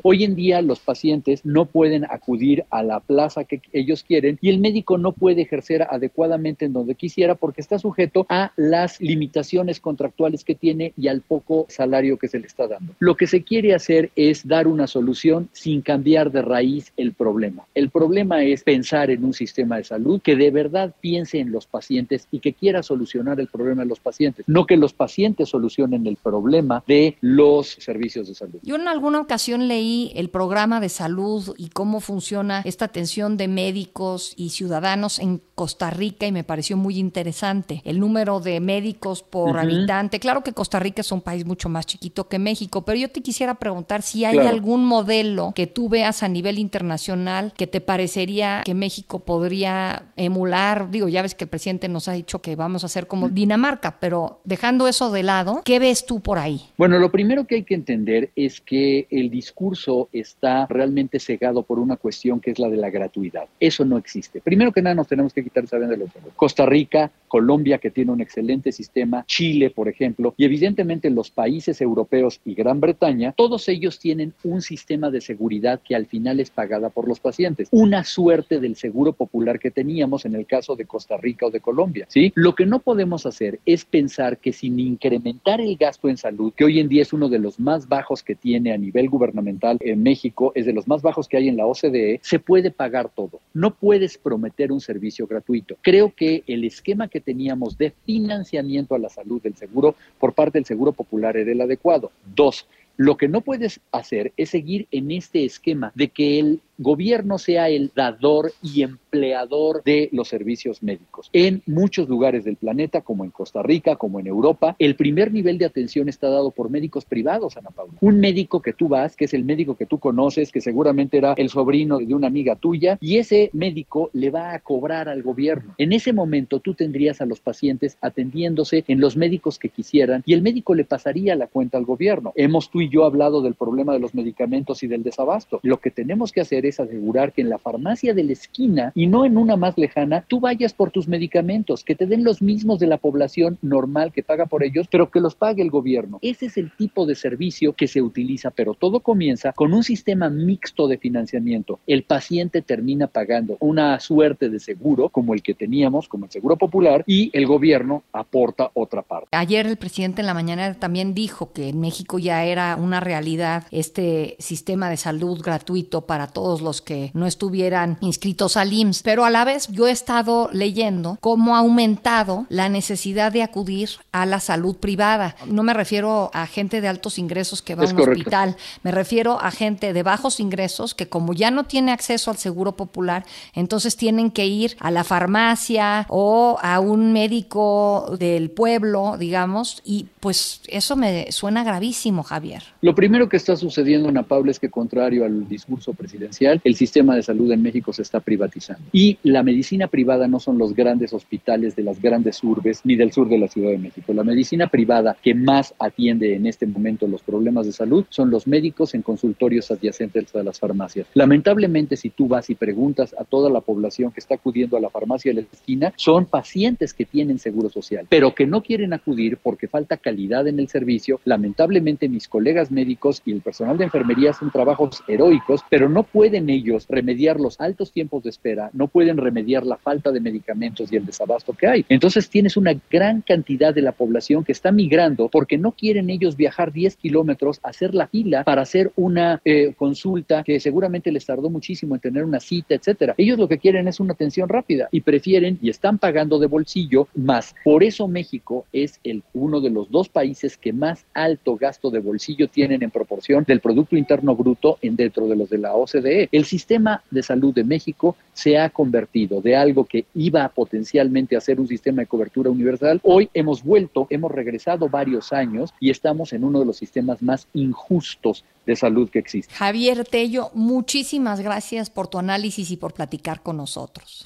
Hoy 0.03 0.23
en 0.23 0.35
día 0.35 0.61
los 0.61 0.79
pacientes 0.79 1.45
no 1.45 1.65
pueden 1.65 2.05
acudir 2.05 2.65
a 2.69 2.83
la 2.83 2.99
plaza 2.99 3.43
que 3.43 3.61
ellos 3.73 4.03
quieren 4.03 4.37
y 4.41 4.49
el 4.49 4.59
médico 4.59 4.97
no 4.97 5.11
puede 5.11 5.41
ejercer 5.41 5.83
adecuadamente 5.83 6.65
en 6.65 6.73
donde 6.73 6.95
quisiera 6.95 7.35
porque 7.35 7.61
está 7.61 7.79
sujeto 7.79 8.25
a 8.29 8.51
las 8.55 8.99
limitaciones 9.01 9.79
contractuales 9.79 10.43
que 10.43 10.55
tiene 10.55 10.93
y 10.97 11.07
al 11.07 11.21
poco 11.21 11.65
salario 11.69 12.17
que 12.17 12.27
se 12.27 12.39
le 12.39 12.47
está 12.47 12.67
dando. 12.67 12.93
Lo 12.99 13.15
que 13.15 13.27
se 13.27 13.43
quiere 13.43 13.73
hacer 13.73 14.11
es 14.15 14.47
dar 14.47 14.67
una 14.67 14.87
solución 14.87 15.49
sin 15.51 15.81
cambiar 15.81 16.31
de 16.31 16.41
raíz 16.41 16.91
el 16.97 17.13
problema. 17.13 17.63
El 17.73 17.89
problema 17.89 18.43
es 18.43 18.63
pensar 18.63 19.09
en 19.09 19.23
un 19.23 19.33
sistema 19.33 19.77
de 19.77 19.83
salud 19.83 20.21
que 20.21 20.35
de 20.35 20.51
verdad 20.51 20.93
piense 20.99 21.39
en 21.39 21.51
los 21.51 21.65
pacientes 21.65 22.27
y 22.31 22.39
que 22.39 22.53
quiera 22.53 22.83
solucionar 22.83 23.39
el 23.39 23.47
problema 23.47 23.83
de 23.83 23.89
los 23.89 23.99
pacientes, 23.99 24.45
no 24.47 24.65
que 24.65 24.77
los 24.77 24.93
pacientes 24.93 25.49
solucionen 25.49 26.05
el 26.07 26.17
problema 26.17 26.83
de 26.87 27.17
los 27.21 27.67
servicios 27.67 28.27
de 28.27 28.35
salud. 28.35 28.59
Yo 28.63 28.75
en 28.75 28.87
alguna 28.87 29.19
ocasión 29.19 29.67
leí 29.71 30.11
el 30.15 30.29
programa 30.29 30.81
de 30.81 30.89
salud 30.89 31.55
y 31.57 31.69
cómo 31.69 32.01
funciona 32.01 32.61
esta 32.65 32.85
atención 32.85 33.37
de 33.37 33.47
médicos 33.47 34.33
y 34.35 34.49
ciudadanos 34.49 35.17
en 35.19 35.41
Costa 35.55 35.89
Rica 35.91 36.25
y 36.27 36.33
me 36.33 36.43
pareció 36.43 36.75
muy 36.75 36.97
interesante. 36.97 37.81
El 37.85 38.01
número 38.01 38.41
de 38.41 38.59
médicos 38.59 39.23
por 39.23 39.51
uh 39.51 39.53
-huh. 39.53 39.61
habitante. 39.61 40.19
Claro 40.19 40.43
que 40.43 40.51
Costa 40.51 40.79
Rica 40.79 40.99
es 41.01 41.11
un 41.13 41.21
país 41.21 41.45
mucho 41.45 41.69
más 41.69 41.85
chiquito 41.85 42.27
que 42.27 42.37
México, 42.37 42.83
pero 42.83 42.97
yo 42.97 43.09
te 43.09 43.21
quisiera 43.21 43.53
preguntar 43.55 44.01
si 44.01 44.25
hay 44.25 44.33
claro. 44.33 44.49
algún 44.49 44.83
modelo 44.85 45.53
que 45.55 45.67
tú 45.67 45.87
veas 45.87 46.21
a 46.23 46.27
nivel 46.27 46.59
internacional 46.59 47.53
que 47.55 47.67
te 47.67 47.79
parecería 47.79 48.61
que 48.65 48.73
México 48.73 49.19
podría 49.19 50.11
emular. 50.17 50.91
Digo, 50.91 51.07
ya 51.07 51.21
ves 51.21 51.35
que 51.35 51.45
el 51.45 51.49
presidente 51.49 51.87
nos 51.87 52.09
ha 52.09 52.13
dicho 52.13 52.41
que 52.41 52.57
vamos 52.57 52.83
a 52.83 52.89
ser 52.89 53.07
como 53.07 53.29
Dinamarca, 53.29 53.99
pero 54.01 54.41
dejando 54.43 54.87
eso 54.87 55.11
de 55.11 55.23
lado, 55.23 55.61
¿qué 55.63 55.79
ves 55.79 56.05
tú 56.05 56.19
por 56.19 56.37
ahí? 56.39 56.59
Bueno, 56.77 56.99
lo 56.99 57.09
primero 57.09 57.45
que 57.45 57.55
hay 57.55 57.63
que 57.63 57.75
entender 57.75 58.31
es 58.35 58.59
que 58.59 59.07
el 59.09 59.29
discurso 59.29 59.50
discurso 59.51 60.07
está 60.13 60.65
realmente 60.67 61.19
cegado 61.19 61.63
por 61.63 61.77
una 61.77 61.97
cuestión 61.97 62.39
que 62.39 62.51
es 62.51 62.59
la 62.59 62.69
de 62.69 62.77
la 62.77 62.89
gratuidad. 62.89 63.49
Eso 63.59 63.83
no 63.83 63.97
existe. 63.97 64.39
Primero 64.39 64.71
que 64.71 64.81
nada 64.81 64.95
nos 64.95 65.09
tenemos 65.09 65.33
que 65.33 65.43
quitar 65.43 65.65
esa 65.65 65.77
venda 65.77 65.95
de 65.95 66.05
los 66.05 66.15
ojos. 66.15 66.31
Costa 66.37 66.65
Rica, 66.65 67.11
Colombia, 67.27 67.77
que 67.77 67.91
tiene 67.91 68.11
un 68.11 68.21
excelente 68.21 68.71
sistema, 68.71 69.25
Chile, 69.27 69.69
por 69.69 69.89
ejemplo, 69.89 70.33
y 70.37 70.45
evidentemente 70.45 71.09
los 71.09 71.31
países 71.31 71.81
europeos 71.81 72.39
y 72.45 72.53
Gran 72.53 72.79
Bretaña, 72.79 73.33
todos 73.33 73.67
ellos 73.67 73.99
tienen 73.99 74.33
un 74.43 74.61
sistema 74.61 75.09
de 75.09 75.19
seguridad 75.19 75.81
que 75.83 75.95
al 75.95 76.05
final 76.05 76.39
es 76.39 76.49
pagada 76.49 76.89
por 76.89 77.07
los 77.09 77.19
pacientes. 77.19 77.67
Una 77.71 78.05
suerte 78.05 78.61
del 78.61 78.77
seguro 78.77 79.11
popular 79.11 79.59
que 79.59 79.71
teníamos 79.71 80.25
en 80.25 80.35
el 80.35 80.45
caso 80.45 80.77
de 80.77 80.85
Costa 80.85 81.17
Rica 81.17 81.47
o 81.47 81.51
de 81.51 81.59
Colombia. 81.59 82.05
¿sí? 82.09 82.31
Lo 82.35 82.55
que 82.55 82.65
no 82.65 82.79
podemos 82.79 83.25
hacer 83.25 83.59
es 83.65 83.83
pensar 83.83 84.37
que 84.37 84.53
sin 84.53 84.79
incrementar 84.79 85.59
el 85.59 85.75
gasto 85.75 86.07
en 86.07 86.15
salud, 86.15 86.53
que 86.55 86.63
hoy 86.63 86.79
en 86.79 86.87
día 86.87 87.01
es 87.01 87.11
uno 87.11 87.27
de 87.27 87.39
los 87.39 87.59
más 87.59 87.89
bajos 87.89 88.23
que 88.23 88.35
tiene 88.35 88.71
a 88.71 88.77
nivel 88.77 89.09
gubernamental, 89.09 89.40
en 89.47 90.03
México 90.03 90.51
es 90.55 90.65
de 90.65 90.73
los 90.73 90.87
más 90.87 91.01
bajos 91.01 91.27
que 91.27 91.37
hay 91.37 91.47
en 91.47 91.57
la 91.57 91.65
OCDE, 91.65 92.19
se 92.23 92.39
puede 92.39 92.71
pagar 92.71 93.09
todo. 93.09 93.39
No 93.53 93.73
puedes 93.73 94.17
prometer 94.17 94.71
un 94.71 94.81
servicio 94.81 95.27
gratuito. 95.27 95.77
Creo 95.81 96.13
que 96.15 96.43
el 96.47 96.63
esquema 96.63 97.07
que 97.07 97.21
teníamos 97.21 97.77
de 97.77 97.93
financiamiento 98.05 98.95
a 98.95 98.99
la 98.99 99.09
salud 99.09 99.41
del 99.41 99.55
seguro 99.55 99.95
por 100.19 100.33
parte 100.33 100.57
del 100.57 100.65
Seguro 100.65 100.91
Popular 100.91 101.37
era 101.37 101.51
el 101.51 101.61
adecuado. 101.61 102.11
Dos, 102.35 102.67
lo 102.97 103.17
que 103.17 103.27
no 103.27 103.41
puedes 103.41 103.79
hacer 103.91 104.31
es 104.37 104.49
seguir 104.49 104.87
en 104.91 105.11
este 105.11 105.45
esquema 105.45 105.91
de 105.95 106.09
que 106.09 106.39
el 106.39 106.61
gobierno 106.81 107.37
sea 107.37 107.69
el 107.69 107.91
dador 107.95 108.51
y 108.61 108.83
empleador 108.83 109.83
de 109.83 110.09
los 110.11 110.27
servicios 110.27 110.83
médicos. 110.83 111.29
En 111.33 111.61
muchos 111.65 112.09
lugares 112.09 112.43
del 112.43 112.55
planeta, 112.55 113.01
como 113.01 113.23
en 113.23 113.31
Costa 113.31 113.61
Rica, 113.63 113.95
como 113.95 114.19
en 114.19 114.27
Europa, 114.27 114.75
el 114.79 114.95
primer 114.95 115.31
nivel 115.31 115.57
de 115.57 115.65
atención 115.65 116.09
está 116.09 116.29
dado 116.29 116.51
por 116.51 116.69
médicos 116.69 117.05
privados, 117.05 117.57
Ana 117.57 117.69
Paula. 117.69 117.93
Un 118.01 118.19
médico 118.19 118.61
que 118.61 118.73
tú 118.73 118.87
vas, 118.87 119.15
que 119.15 119.25
es 119.25 119.33
el 119.33 119.43
médico 119.43 119.75
que 119.75 119.85
tú 119.85 119.99
conoces, 119.99 120.51
que 120.51 120.61
seguramente 120.61 121.17
era 121.17 121.33
el 121.33 121.49
sobrino 121.49 121.99
de 121.99 122.13
una 122.13 122.27
amiga 122.27 122.55
tuya, 122.55 122.97
y 123.01 123.17
ese 123.17 123.49
médico 123.53 124.09
le 124.13 124.29
va 124.29 124.53
a 124.53 124.59
cobrar 124.59 125.09
al 125.09 125.23
gobierno. 125.23 125.73
En 125.77 125.93
ese 125.93 126.13
momento 126.13 126.59
tú 126.59 126.73
tendrías 126.73 127.21
a 127.21 127.25
los 127.25 127.39
pacientes 127.39 127.97
atendiéndose 128.01 128.83
en 128.87 128.99
los 128.99 129.17
médicos 129.17 129.59
que 129.59 129.69
quisieran 129.69 130.23
y 130.25 130.33
el 130.33 130.41
médico 130.41 130.75
le 130.75 130.85
pasaría 130.85 131.35
la 131.35 131.47
cuenta 131.47 131.77
al 131.77 131.85
gobierno. 131.85 132.33
Hemos 132.35 132.69
tú 132.69 132.81
y 132.81 132.89
yo 132.89 133.05
hablado 133.05 133.41
del 133.41 133.55
problema 133.55 133.93
de 133.93 133.99
los 133.99 134.15
medicamentos 134.15 134.83
y 134.83 134.87
del 134.87 135.03
desabasto. 135.03 135.59
Lo 135.63 135.77
que 135.77 135.91
tenemos 135.91 136.31
que 136.31 136.41
hacer 136.41 136.65
es 136.65 136.70
asegurar 136.79 137.33
que 137.33 137.41
en 137.41 137.49
la 137.49 137.57
farmacia 137.57 138.13
de 138.13 138.23
la 138.23 138.33
esquina 138.33 138.91
y 138.95 139.07
no 139.07 139.25
en 139.25 139.37
una 139.37 139.55
más 139.55 139.77
lejana, 139.77 140.25
tú 140.27 140.39
vayas 140.39 140.73
por 140.73 140.91
tus 140.91 141.07
medicamentos, 141.07 141.83
que 141.83 141.95
te 141.95 142.05
den 142.05 142.23
los 142.23 142.41
mismos 142.41 142.79
de 142.79 142.87
la 142.87 142.97
población 142.97 143.57
normal 143.61 144.11
que 144.11 144.23
paga 144.23 144.45
por 144.45 144.63
ellos, 144.63 144.87
pero 144.89 145.09
que 145.09 145.19
los 145.19 145.35
pague 145.35 145.61
el 145.61 145.69
gobierno. 145.69 146.19
Ese 146.21 146.47
es 146.47 146.57
el 146.57 146.71
tipo 146.71 147.05
de 147.05 147.15
servicio 147.15 147.73
que 147.73 147.87
se 147.87 148.01
utiliza, 148.01 148.51
pero 148.51 148.73
todo 148.73 148.99
comienza 148.99 149.53
con 149.53 149.73
un 149.73 149.83
sistema 149.83 150.29
mixto 150.29 150.87
de 150.87 150.97
financiamiento. 150.97 151.79
El 151.87 152.03
paciente 152.03 152.61
termina 152.61 153.07
pagando 153.07 153.57
una 153.59 153.99
suerte 153.99 154.49
de 154.49 154.59
seguro 154.59 155.09
como 155.09 155.33
el 155.33 155.41
que 155.41 155.53
teníamos, 155.53 156.07
como 156.07 156.25
el 156.25 156.31
Seguro 156.31 156.57
Popular, 156.57 157.03
y 157.05 157.29
el 157.33 157.45
gobierno 157.45 158.03
aporta 158.13 158.71
otra 158.73 159.01
parte. 159.01 159.27
Ayer 159.31 159.67
el 159.67 159.77
presidente 159.77 160.21
en 160.21 160.27
la 160.27 160.33
mañana 160.33 160.73
también 160.75 161.13
dijo 161.13 161.51
que 161.51 161.69
en 161.69 161.79
México 161.79 162.19
ya 162.19 162.43
era 162.45 162.75
una 162.75 162.99
realidad 162.99 163.65
este 163.71 164.35
sistema 164.39 164.89
de 164.89 164.97
salud 164.97 165.41
gratuito 165.41 166.01
para 166.01 166.27
todos 166.27 166.60
los 166.61 166.81
que 166.81 167.11
no 167.13 167.25
estuvieran 167.27 167.97
inscritos 168.01 168.57
al 168.57 168.73
IMSS, 168.73 169.03
pero 169.03 169.25
a 169.25 169.29
la 169.29 169.45
vez 169.45 169.67
yo 169.67 169.87
he 169.87 169.91
estado 169.91 170.49
leyendo 170.51 171.17
cómo 171.21 171.55
ha 171.55 171.59
aumentado 171.59 172.45
la 172.49 172.69
necesidad 172.69 173.31
de 173.31 173.43
acudir 173.43 173.89
a 174.11 174.25
la 174.25 174.39
salud 174.39 174.75
privada. 174.77 175.35
No 175.47 175.63
me 175.63 175.73
refiero 175.73 176.31
a 176.33 176.47
gente 176.47 176.81
de 176.81 176.87
altos 176.87 177.17
ingresos 177.19 177.61
que 177.61 177.75
va 177.75 177.83
a 177.83 177.89
un 177.89 177.99
hospital, 177.99 178.55
me 178.83 178.91
refiero 178.91 179.39
a 179.41 179.51
gente 179.51 179.93
de 179.93 180.03
bajos 180.03 180.39
ingresos 180.39 180.93
que 180.95 181.07
como 181.07 181.33
ya 181.33 181.51
no 181.51 181.65
tiene 181.65 181.91
acceso 181.91 182.31
al 182.31 182.37
seguro 182.37 182.75
popular, 182.75 183.25
entonces 183.53 183.95
tienen 183.95 184.31
que 184.31 184.45
ir 184.45 184.77
a 184.79 184.91
la 184.91 185.03
farmacia 185.03 186.05
o 186.09 186.57
a 186.61 186.79
un 186.79 187.13
médico 187.13 188.15
del 188.19 188.49
pueblo, 188.51 189.17
digamos, 189.17 189.81
y 189.85 190.07
pues 190.19 190.61
eso 190.67 190.95
me 190.95 191.31
suena 191.31 191.63
gravísimo, 191.63 192.23
Javier. 192.23 192.63
Lo 192.81 192.95
primero 192.95 193.29
que 193.29 193.37
está 193.37 193.55
sucediendo, 193.55 194.09
Ana 194.09 194.23
Paula, 194.23 194.51
es 194.51 194.59
que 194.59 194.69
contrario 194.69 195.25
al 195.25 195.47
discurso 195.47 195.93
presidencial, 195.93 196.21
el 196.41 196.75
sistema 196.75 197.15
de 197.15 197.21
salud 197.21 197.51
en 197.51 197.61
México 197.61 197.93
se 197.93 198.01
está 198.01 198.19
privatizando. 198.19 198.83
Y 198.91 199.17
la 199.23 199.43
medicina 199.43 199.87
privada 199.87 200.27
no 200.27 200.39
son 200.39 200.57
los 200.57 200.73
grandes 200.73 201.13
hospitales 201.13 201.75
de 201.75 201.83
las 201.83 202.01
grandes 202.01 202.43
urbes 202.43 202.81
ni 202.83 202.95
del 202.95 203.11
sur 203.11 203.29
de 203.29 203.37
la 203.37 203.47
Ciudad 203.47 203.69
de 203.69 203.77
México. 203.77 204.13
La 204.13 204.23
medicina 204.23 204.67
privada 204.67 205.15
que 205.21 205.35
más 205.35 205.73
atiende 205.79 206.35
en 206.35 206.47
este 206.47 206.65
momento 206.65 207.07
los 207.07 207.21
problemas 207.21 207.65
de 207.65 207.73
salud 207.73 208.05
son 208.09 208.31
los 208.31 208.47
médicos 208.47 208.95
en 208.95 209.03
consultorios 209.03 209.69
adyacentes 209.69 210.33
a 210.35 210.43
las 210.43 210.59
farmacias. 210.59 211.07
Lamentablemente, 211.13 211.95
si 211.95 212.09
tú 212.09 212.27
vas 212.27 212.49
y 212.49 212.55
preguntas 212.55 213.15
a 213.19 213.23
toda 213.23 213.49
la 213.49 213.61
población 213.61 214.11
que 214.11 214.19
está 214.19 214.35
acudiendo 214.35 214.77
a 214.77 214.79
la 214.79 214.89
farmacia 214.89 215.33
de 215.33 215.41
la 215.41 215.47
esquina, 215.51 215.93
son 215.95 216.25
pacientes 216.25 216.93
que 216.93 217.05
tienen 217.05 217.37
seguro 217.37 217.69
social, 217.69 218.07
pero 218.09 218.33
que 218.33 218.47
no 218.47 218.63
quieren 218.63 218.93
acudir 218.93 219.37
porque 219.37 219.67
falta 219.67 219.97
calidad 219.97 220.47
en 220.47 220.59
el 220.59 220.69
servicio. 220.69 221.19
Lamentablemente, 221.25 222.09
mis 222.09 222.27
colegas 222.27 222.71
médicos 222.71 223.21
y 223.25 223.31
el 223.31 223.41
personal 223.41 223.77
de 223.77 223.85
enfermería 223.85 224.31
hacen 224.31 224.49
trabajos 224.49 225.03
heroicos, 225.07 225.61
pero 225.69 225.89
no 225.89 226.03
pueden 226.03 226.30
ellos 226.33 226.85
remediar 226.89 227.39
los 227.39 227.59
altos 227.59 227.91
tiempos 227.91 228.23
de 228.23 228.29
espera, 228.29 228.69
no 228.73 228.87
pueden 228.87 229.17
remediar 229.17 229.65
la 229.65 229.77
falta 229.77 230.11
de 230.11 230.19
medicamentos 230.19 230.91
y 230.91 230.95
el 230.95 231.05
desabasto 231.05 231.53
que 231.53 231.67
hay. 231.67 231.85
Entonces 231.89 232.29
tienes 232.29 232.57
una 232.57 232.73
gran 232.89 233.21
cantidad 233.21 233.73
de 233.73 233.81
la 233.81 233.91
población 233.91 234.43
que 234.43 234.51
está 234.51 234.71
migrando 234.71 235.29
porque 235.29 235.57
no 235.57 235.71
quieren 235.71 236.09
ellos 236.09 236.35
viajar 236.35 236.71
10 236.71 236.95
kilómetros, 236.97 237.59
hacer 237.63 237.93
la 237.93 238.07
fila 238.07 238.43
para 238.43 238.61
hacer 238.61 238.91
una 238.95 239.41
eh, 239.45 239.73
consulta 239.77 240.43
que 240.43 240.59
seguramente 240.59 241.11
les 241.11 241.25
tardó 241.25 241.49
muchísimo 241.49 241.95
en 241.95 242.01
tener 242.01 242.23
una 242.23 242.39
cita, 242.39 242.75
etcétera. 242.75 243.15
Ellos 243.17 243.37
lo 243.37 243.47
que 243.47 243.57
quieren 243.57 243.87
es 243.87 243.99
una 243.99 244.13
atención 244.13 244.49
rápida 244.49 244.89
y 244.91 245.01
prefieren 245.01 245.57
y 245.61 245.69
están 245.69 245.97
pagando 245.97 246.39
de 246.39 246.47
bolsillo 246.47 247.07
más. 247.15 247.55
Por 247.63 247.83
eso 247.83 248.07
México 248.07 248.65
es 248.71 248.99
el 249.03 249.23
uno 249.33 249.61
de 249.61 249.69
los 249.69 249.89
dos 249.89 250.09
países 250.09 250.57
que 250.57 250.73
más 250.73 251.05
alto 251.13 251.55
gasto 251.55 251.89
de 251.89 251.99
bolsillo 251.99 252.47
tienen 252.47 252.83
en 252.83 252.91
proporción 252.91 253.43
del 253.47 253.59
Producto 253.59 253.95
Interno 253.97 254.35
Bruto 254.35 254.77
en 254.81 254.95
dentro 254.95 255.27
de 255.27 255.35
los 255.35 255.49
de 255.49 255.57
la 255.57 255.73
OCDE. 255.75 256.20
El 256.31 256.45
sistema 256.45 257.03
de 257.11 257.23
salud 257.23 257.53
de 257.53 257.63
México 257.63 258.15
se 258.33 258.57
ha 258.57 258.69
convertido 258.69 259.41
de 259.41 259.55
algo 259.55 259.85
que 259.85 260.05
iba 260.15 260.47
potencialmente 260.49 261.35
a 261.35 261.41
ser 261.41 261.59
un 261.59 261.67
sistema 261.67 262.01
de 262.01 262.07
cobertura 262.07 262.49
universal. 262.49 262.99
Hoy 263.03 263.29
hemos 263.33 263.63
vuelto, 263.63 264.07
hemos 264.09 264.31
regresado 264.31 264.89
varios 264.89 265.33
años 265.33 265.73
y 265.79 265.89
estamos 265.89 266.33
en 266.33 266.43
uno 266.43 266.59
de 266.59 266.65
los 266.65 266.77
sistemas 266.77 267.21
más 267.21 267.47
injustos 267.53 268.43
de 268.65 268.75
salud 268.75 269.09
que 269.09 269.19
existe. 269.19 269.53
Javier 269.53 270.05
Tello, 270.05 270.51
muchísimas 270.53 271.39
gracias 271.39 271.89
por 271.89 272.07
tu 272.07 272.19
análisis 272.19 272.71
y 272.71 272.77
por 272.77 272.93
platicar 272.93 273.41
con 273.41 273.57
nosotros. 273.57 274.25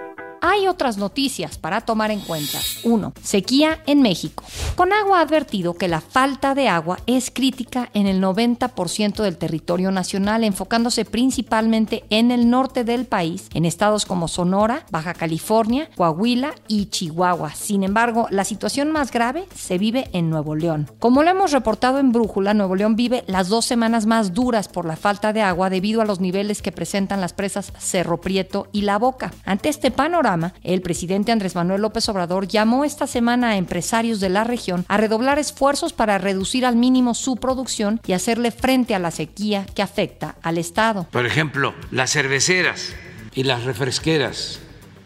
Hay 0.43 0.67
otras 0.67 0.97
noticias 0.97 1.59
para 1.59 1.81
tomar 1.81 2.09
en 2.09 2.19
cuenta. 2.19 2.57
1. 2.83 3.13
Sequía 3.21 3.83
en 3.85 4.01
México. 4.01 4.43
Conagua 4.75 5.19
ha 5.19 5.21
advertido 5.21 5.75
que 5.75 5.87
la 5.87 6.01
falta 6.01 6.55
de 6.55 6.67
agua 6.67 6.97
es 7.05 7.29
crítica 7.29 7.91
en 7.93 8.07
el 8.07 8.19
90% 8.19 9.21
del 9.21 9.37
territorio 9.37 9.91
nacional, 9.91 10.43
enfocándose 10.43 11.05
principalmente 11.05 12.05
en 12.09 12.31
el 12.31 12.49
norte 12.49 12.83
del 12.83 13.05
país, 13.05 13.49
en 13.53 13.65
estados 13.65 14.05
como 14.07 14.27
Sonora, 14.27 14.83
Baja 14.89 15.13
California, 15.13 15.87
Coahuila 15.95 16.55
y 16.67 16.87
Chihuahua. 16.87 17.53
Sin 17.53 17.83
embargo, 17.83 18.25
la 18.31 18.43
situación 18.43 18.91
más 18.91 19.11
grave 19.11 19.45
se 19.53 19.77
vive 19.77 20.09
en 20.11 20.31
Nuevo 20.31 20.55
León. 20.55 20.89
Como 20.97 21.21
lo 21.21 21.29
hemos 21.29 21.51
reportado 21.51 21.99
en 21.99 22.11
Brújula, 22.11 22.55
Nuevo 22.55 22.75
León 22.75 22.95
vive 22.95 23.23
las 23.27 23.47
dos 23.47 23.65
semanas 23.65 24.07
más 24.07 24.33
duras 24.33 24.69
por 24.69 24.85
la 24.85 24.95
falta 24.95 25.33
de 25.33 25.43
agua 25.43 25.69
debido 25.69 26.01
a 26.01 26.05
los 26.05 26.19
niveles 26.19 26.63
que 26.63 26.71
presentan 26.71 27.21
las 27.21 27.33
presas 27.33 27.71
Cerro 27.77 28.19
Prieto 28.21 28.69
y 28.71 28.81
La 28.81 28.97
Boca. 28.97 29.31
Ante 29.45 29.69
este 29.69 29.91
panorama, 29.91 30.30
el 30.63 30.81
presidente 30.81 31.31
Andrés 31.31 31.55
Manuel 31.55 31.81
López 31.81 32.07
Obrador 32.07 32.47
llamó 32.47 32.85
esta 32.85 33.07
semana 33.07 33.49
a 33.49 33.57
empresarios 33.57 34.19
de 34.19 34.29
la 34.29 34.43
región 34.43 34.85
a 34.87 34.97
redoblar 34.97 35.39
esfuerzos 35.39 35.93
para 35.93 36.17
reducir 36.17 36.65
al 36.65 36.75
mínimo 36.75 37.13
su 37.13 37.35
producción 37.35 37.99
y 38.05 38.13
hacerle 38.13 38.51
frente 38.51 38.95
a 38.95 38.99
la 38.99 39.11
sequía 39.11 39.65
que 39.65 39.81
afecta 39.81 40.35
al 40.41 40.57
Estado. 40.57 41.07
Por 41.11 41.25
ejemplo, 41.25 41.73
las 41.91 42.11
cerveceras 42.11 42.93
y 43.33 43.43
las 43.43 43.63
refresqueras, 43.63 44.59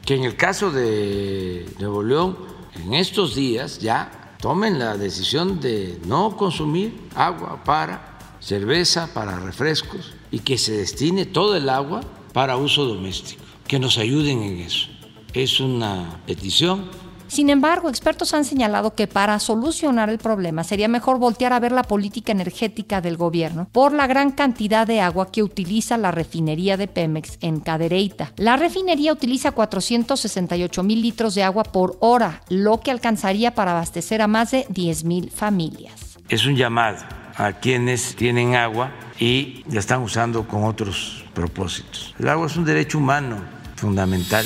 que 0.06 0.16
en 0.16 0.24
el 0.24 0.36
caso 0.36 0.72
de 0.72 1.66
Nuevo 1.80 2.04
León, 2.04 2.38
en 2.76 2.94
estos 2.94 3.36
días 3.36 3.80
ya 3.80 4.36
tomen 4.40 4.78
la 4.78 4.98
decisión 4.98 5.60
de 5.60 6.00
no 6.06 6.38
consumir 6.38 7.10
agua 7.16 7.64
para 7.64 8.20
cerveza, 8.40 9.10
para 9.14 9.40
refrescos 9.40 10.14
y 10.30 10.40
que 10.40 10.58
se 10.58 10.74
destine 10.74 11.26
todo 11.26 11.56
el 11.56 11.70
agua 11.70 12.02
para 12.34 12.58
uso 12.58 12.86
doméstico, 12.86 13.42
que 13.68 13.80
nos 13.80 13.98
ayuden 13.98 14.44
en 14.44 14.60
eso 14.60 14.95
es 15.44 15.60
una 15.60 16.22
petición. 16.26 16.90
Sin 17.28 17.50
embargo, 17.50 17.90
expertos 17.90 18.34
han 18.34 18.46
señalado 18.46 18.94
que 18.94 19.08
para 19.08 19.40
solucionar 19.40 20.10
el 20.10 20.20
problema 20.20 20.64
sería 20.64 20.88
mejor 20.88 21.18
voltear 21.18 21.54
a 21.54 21.60
ver 21.60 21.72
la 21.72 21.84
política 21.84 22.32
energética 22.32 23.02
del 23.02 23.18
gobierno 23.18 23.68
por 23.72 23.92
la 23.94 24.08
gran 24.08 24.32
cantidad 24.32 24.86
de 24.86 25.02
agua 25.02 25.32
que 25.32 25.42
utiliza 25.42 25.98
la 25.98 26.12
refinería 26.12 26.78
de 26.78 26.88
Pemex 26.88 27.38
en 27.42 27.60
Cadereyta. 27.60 28.32
La 28.38 28.58
refinería 28.58 29.12
utiliza 29.12 29.52
468 29.52 30.84
mil 30.84 31.02
litros 31.02 31.34
de 31.36 31.44
agua 31.44 31.64
por 31.64 31.98
hora, 32.00 32.42
lo 32.50 32.80
que 32.80 32.92
alcanzaría 32.92 33.56
para 33.56 33.72
abastecer 33.72 34.22
a 34.22 34.28
más 34.28 34.52
de 34.52 34.66
10 34.70 35.04
mil 35.04 35.32
familias. 35.32 36.18
Es 36.30 36.46
un 36.46 36.56
llamado 36.56 37.00
a 37.36 37.54
quienes 37.54 38.16
tienen 38.16 38.56
agua 38.56 38.92
y 39.20 39.64
la 39.70 39.80
están 39.80 40.02
usando 40.02 40.48
con 40.48 40.64
otros 40.64 41.26
propósitos. 41.34 42.14
El 42.20 42.30
agua 42.30 42.48
es 42.48 42.56
un 42.56 42.66
derecho 42.66 42.98
humano 42.98 43.44
fundamental. 43.76 44.46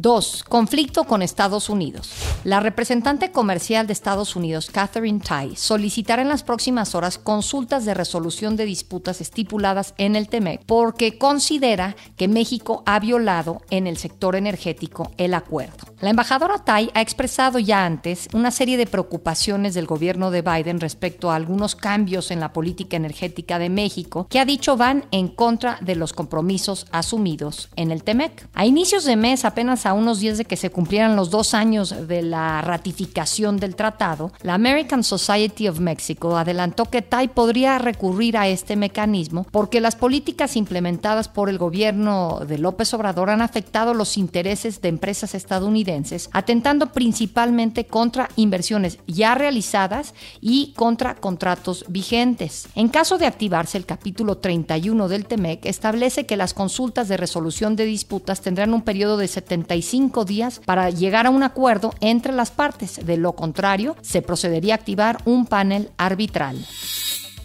2. 0.00 0.44
Conflicto 0.48 1.04
con 1.04 1.20
Estados 1.20 1.68
Unidos. 1.68 2.12
La 2.44 2.60
representante 2.60 3.32
comercial 3.32 3.86
de 3.86 3.92
Estados 3.92 4.34
Unidos, 4.34 4.70
Catherine 4.70 5.20
Tai, 5.20 5.56
solicitará 5.56 6.22
en 6.22 6.28
las 6.28 6.42
próximas 6.42 6.94
horas 6.94 7.18
consultas 7.18 7.84
de 7.84 7.92
resolución 7.92 8.56
de 8.56 8.64
disputas 8.64 9.20
estipuladas 9.20 9.94
en 9.98 10.16
el 10.16 10.28
TEMEC 10.28 10.62
porque 10.64 11.18
considera 11.18 11.96
que 12.16 12.28
México 12.28 12.82
ha 12.86 12.98
violado 12.98 13.60
en 13.70 13.86
el 13.86 13.98
sector 13.98 14.36
energético 14.36 15.10
el 15.18 15.34
acuerdo. 15.34 15.76
La 16.00 16.10
embajadora 16.10 16.64
Tai 16.64 16.90
ha 16.94 17.02
expresado 17.02 17.58
ya 17.58 17.84
antes 17.84 18.28
una 18.32 18.50
serie 18.50 18.78
de 18.78 18.86
preocupaciones 18.86 19.74
del 19.74 19.86
gobierno 19.86 20.30
de 20.30 20.40
Biden 20.40 20.80
respecto 20.80 21.30
a 21.30 21.36
algunos 21.36 21.76
cambios 21.76 22.30
en 22.30 22.40
la 22.40 22.54
política 22.54 22.96
energética 22.96 23.58
de 23.58 23.68
México 23.68 24.26
que 24.30 24.40
ha 24.40 24.46
dicho 24.46 24.78
van 24.78 25.04
en 25.10 25.28
contra 25.28 25.78
de 25.82 25.96
los 25.96 26.14
compromisos 26.14 26.86
asumidos 26.90 27.68
en 27.76 27.90
el 27.90 28.02
TEMEC. 28.02 28.48
A 28.54 28.64
inicios 28.64 29.04
de 29.04 29.16
mes, 29.16 29.44
apenas 29.44 29.84
a 29.90 29.94
unos 29.94 30.20
días 30.20 30.38
de 30.38 30.44
que 30.44 30.56
se 30.56 30.70
cumplieran 30.70 31.16
los 31.16 31.30
dos 31.30 31.52
años 31.52 32.06
de 32.06 32.22
la 32.22 32.62
ratificación 32.62 33.56
del 33.56 33.74
tratado, 33.74 34.30
la 34.42 34.54
American 34.54 35.02
Society 35.02 35.66
of 35.66 35.80
Mexico 35.80 36.36
adelantó 36.36 36.84
que 36.84 37.02
Tai 37.02 37.26
podría 37.28 37.78
recurrir 37.78 38.36
a 38.36 38.46
este 38.46 38.76
mecanismo 38.76 39.46
porque 39.50 39.80
las 39.80 39.96
políticas 39.96 40.56
implementadas 40.56 41.28
por 41.28 41.48
el 41.48 41.58
gobierno 41.58 42.40
de 42.46 42.58
López 42.58 42.94
Obrador 42.94 43.30
han 43.30 43.42
afectado 43.42 43.92
los 43.92 44.16
intereses 44.16 44.80
de 44.80 44.88
empresas 44.88 45.34
estadounidenses 45.34 46.30
atentando 46.32 46.92
principalmente 46.92 47.84
contra 47.86 48.28
inversiones 48.36 48.98
ya 49.08 49.34
realizadas 49.34 50.14
y 50.40 50.72
contra 50.76 51.16
contratos 51.16 51.84
vigentes. 51.88 52.68
En 52.76 52.88
caso 52.88 53.18
de 53.18 53.26
activarse 53.26 53.76
el 53.76 53.86
capítulo 53.86 54.38
31 54.38 55.08
del 55.08 55.26
TEMEC, 55.26 55.66
establece 55.66 56.26
que 56.26 56.36
las 56.36 56.54
consultas 56.54 57.08
de 57.08 57.16
resolución 57.16 57.74
de 57.74 57.86
disputas 57.86 58.40
tendrán 58.40 58.72
un 58.72 58.82
periodo 58.82 59.16
de 59.16 59.26
75 59.26 59.79
días 60.24 60.60
para 60.64 60.90
llegar 60.90 61.26
a 61.26 61.30
un 61.30 61.42
acuerdo 61.42 61.92
entre 62.00 62.32
las 62.32 62.50
partes. 62.50 63.04
De 63.04 63.16
lo 63.16 63.32
contrario, 63.32 63.96
se 64.02 64.22
procedería 64.22 64.74
a 64.74 64.76
activar 64.76 65.18
un 65.24 65.46
panel 65.46 65.90
arbitral. 65.96 66.56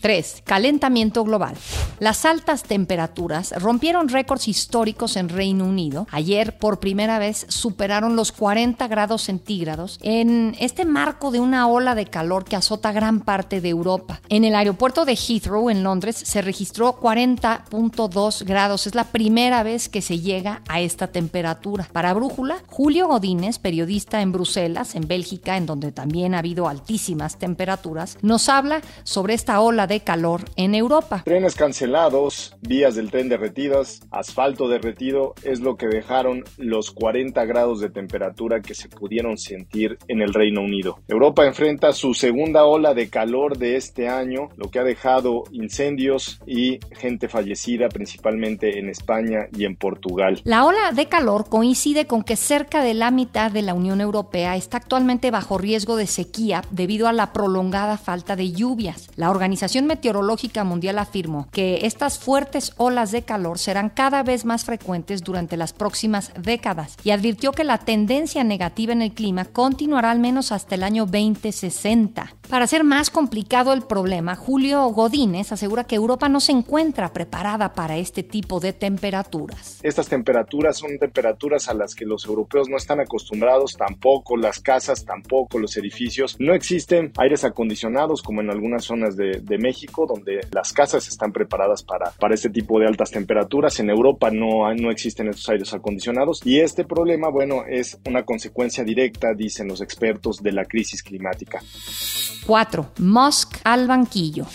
3. 0.05 0.43
Calentamiento 0.45 1.23
global. 1.23 1.55
Las 1.97 2.25
altas 2.25 2.61
temperaturas 2.61 3.55
rompieron 3.59 4.07
récords 4.07 4.47
históricos 4.47 5.15
en 5.15 5.29
Reino 5.29 5.65
Unido. 5.65 6.05
Ayer, 6.11 6.59
por 6.59 6.79
primera 6.79 7.17
vez, 7.17 7.47
superaron 7.49 8.15
los 8.15 8.31
40 8.31 8.87
grados 8.87 9.23
centígrados 9.23 9.97
en 10.03 10.55
este 10.59 10.85
marco 10.85 11.31
de 11.31 11.39
una 11.39 11.67
ola 11.67 11.95
de 11.95 12.05
calor 12.05 12.45
que 12.45 12.55
azota 12.55 12.91
gran 12.91 13.21
parte 13.21 13.61
de 13.61 13.69
Europa. 13.69 14.21
En 14.29 14.43
el 14.43 14.53
aeropuerto 14.53 15.05
de 15.05 15.15
Heathrow, 15.15 15.71
en 15.71 15.83
Londres, 15.83 16.17
se 16.17 16.43
registró 16.43 16.99
40.2 16.99 18.45
grados. 18.45 18.85
Es 18.85 18.93
la 18.93 19.05
primera 19.05 19.63
vez 19.63 19.89
que 19.89 20.03
se 20.03 20.19
llega 20.19 20.61
a 20.67 20.81
esta 20.81 21.07
temperatura. 21.07 21.89
Para 21.91 22.13
Brújula, 22.13 22.57
Julio 22.67 23.07
Godínez, 23.07 23.57
periodista 23.57 24.21
en 24.21 24.31
Bruselas, 24.31 24.93
en 24.93 25.07
Bélgica, 25.07 25.57
en 25.57 25.65
donde 25.65 25.91
también 25.91 26.35
ha 26.35 26.39
habido 26.39 26.67
altísimas 26.67 27.39
temperaturas, 27.39 28.19
nos 28.21 28.49
habla 28.49 28.81
sobre 29.03 29.33
esta 29.33 29.59
ola 29.61 29.87
de 29.87 29.94
calor 30.01 30.41
en 30.55 30.75
Europa. 30.75 31.21
Trenes 31.25 31.55
cancelados, 31.55 32.55
vías 32.61 32.95
del 32.95 33.11
tren 33.11 33.29
derretidas, 33.29 34.01
asfalto 34.11 34.67
derretido 34.67 35.33
es 35.43 35.59
lo 35.59 35.75
que 35.75 35.87
dejaron 35.87 36.43
los 36.57 36.91
40 36.91 37.43
grados 37.45 37.79
de 37.79 37.89
temperatura 37.89 38.61
que 38.61 38.75
se 38.75 38.89
pudieron 38.89 39.37
sentir 39.37 39.97
en 40.07 40.21
el 40.21 40.33
Reino 40.33 40.61
Unido. 40.61 40.99
Europa 41.07 41.45
enfrenta 41.45 41.93
su 41.93 42.13
segunda 42.13 42.65
ola 42.65 42.93
de 42.93 43.09
calor 43.09 43.57
de 43.57 43.75
este 43.75 44.07
año, 44.07 44.49
lo 44.55 44.69
que 44.69 44.79
ha 44.79 44.83
dejado 44.83 45.43
incendios 45.51 46.39
y 46.45 46.79
gente 46.91 47.27
fallecida 47.27 47.89
principalmente 47.89 48.79
en 48.79 48.89
España 48.89 49.47
y 49.55 49.65
en 49.65 49.75
Portugal. 49.75 50.41
La 50.43 50.65
ola 50.65 50.91
de 50.93 51.07
calor 51.07 51.49
coincide 51.49 52.07
con 52.07 52.23
que 52.23 52.35
cerca 52.35 52.83
de 52.83 52.93
la 52.93 53.11
mitad 53.11 53.51
de 53.51 53.61
la 53.61 53.73
Unión 53.73 54.01
Europea 54.01 54.55
está 54.55 54.77
actualmente 54.77 55.31
bajo 55.31 55.57
riesgo 55.57 55.95
de 55.97 56.07
sequía 56.07 56.63
debido 56.71 57.07
a 57.07 57.13
la 57.13 57.33
prolongada 57.33 57.97
falta 57.97 58.35
de 58.35 58.51
lluvias. 58.51 59.09
La 59.15 59.29
Organización 59.29 59.74
Meteorológica 59.83 60.63
Mundial 60.63 60.99
afirmó 60.99 61.47
que 61.51 61.79
estas 61.83 62.17
fuertes 62.17 62.73
olas 62.77 63.11
de 63.11 63.23
calor 63.23 63.59
serán 63.59 63.89
cada 63.89 64.23
vez 64.23 64.45
más 64.45 64.63
frecuentes 64.63 65.23
durante 65.23 65.57
las 65.57 65.73
próximas 65.73 66.31
décadas 66.39 66.95
y 67.03 67.11
advirtió 67.11 67.51
que 67.51 67.63
la 67.63 67.79
tendencia 67.79 68.43
negativa 68.43 68.93
en 68.93 69.01
el 69.01 69.13
clima 69.13 69.45
continuará 69.45 70.11
al 70.11 70.19
menos 70.19 70.51
hasta 70.51 70.75
el 70.75 70.83
año 70.83 71.05
2060. 71.05 72.33
Para 72.49 72.65
hacer 72.65 72.83
más 72.83 73.09
complicado 73.09 73.73
el 73.73 73.81
problema, 73.81 74.35
Julio 74.35 74.85
Godínez 74.89 75.51
asegura 75.51 75.83
que 75.85 75.95
Europa 75.95 76.29
no 76.29 76.39
se 76.39 76.51
encuentra 76.51 77.11
preparada 77.11 77.73
para 77.73 77.97
este 77.97 78.23
tipo 78.23 78.59
de 78.59 78.71
temperaturas. 78.71 79.79
Estas 79.81 80.07
temperaturas 80.07 80.77
son 80.77 80.97
temperaturas 80.99 81.69
a 81.69 81.73
las 81.73 81.95
que 81.95 82.05
los 82.05 82.25
europeos 82.25 82.69
no 82.69 82.77
están 82.77 82.99
acostumbrados, 82.99 83.73
tampoco 83.77 84.37
las 84.37 84.59
casas, 84.59 85.05
tampoco 85.05 85.57
los 85.59 85.75
edificios. 85.77 86.35
No 86.39 86.53
existen 86.53 87.11
aires 87.17 87.43
acondicionados 87.43 88.21
como 88.21 88.41
en 88.41 88.51
algunas 88.51 88.85
zonas 88.85 89.15
de, 89.15 89.55
México 89.55 90.05
donde 90.05 90.41
las 90.51 90.73
casas 90.73 91.07
están 91.07 91.31
preparadas 91.31 91.81
para, 91.81 92.11
para 92.11 92.35
este 92.35 92.49
tipo 92.49 92.77
de 92.77 92.87
altas 92.87 93.09
temperaturas. 93.09 93.79
En 93.79 93.89
Europa 93.89 94.29
no, 94.29 94.71
no 94.75 94.91
existen 94.91 95.29
estos 95.29 95.47
aires 95.47 95.73
acondicionados 95.73 96.41
y 96.45 96.59
este 96.59 96.83
problema, 96.83 97.29
bueno, 97.29 97.63
es 97.67 97.97
una 98.05 98.23
consecuencia 98.23 98.83
directa, 98.83 99.33
dicen 99.33 99.69
los 99.69 99.81
expertos, 99.81 100.43
de 100.43 100.51
la 100.51 100.65
crisis 100.65 101.01
climática. 101.01 101.61
4. 102.45 102.85
Musk 102.99 103.59
al 103.63 103.87
banquillo 103.87 104.45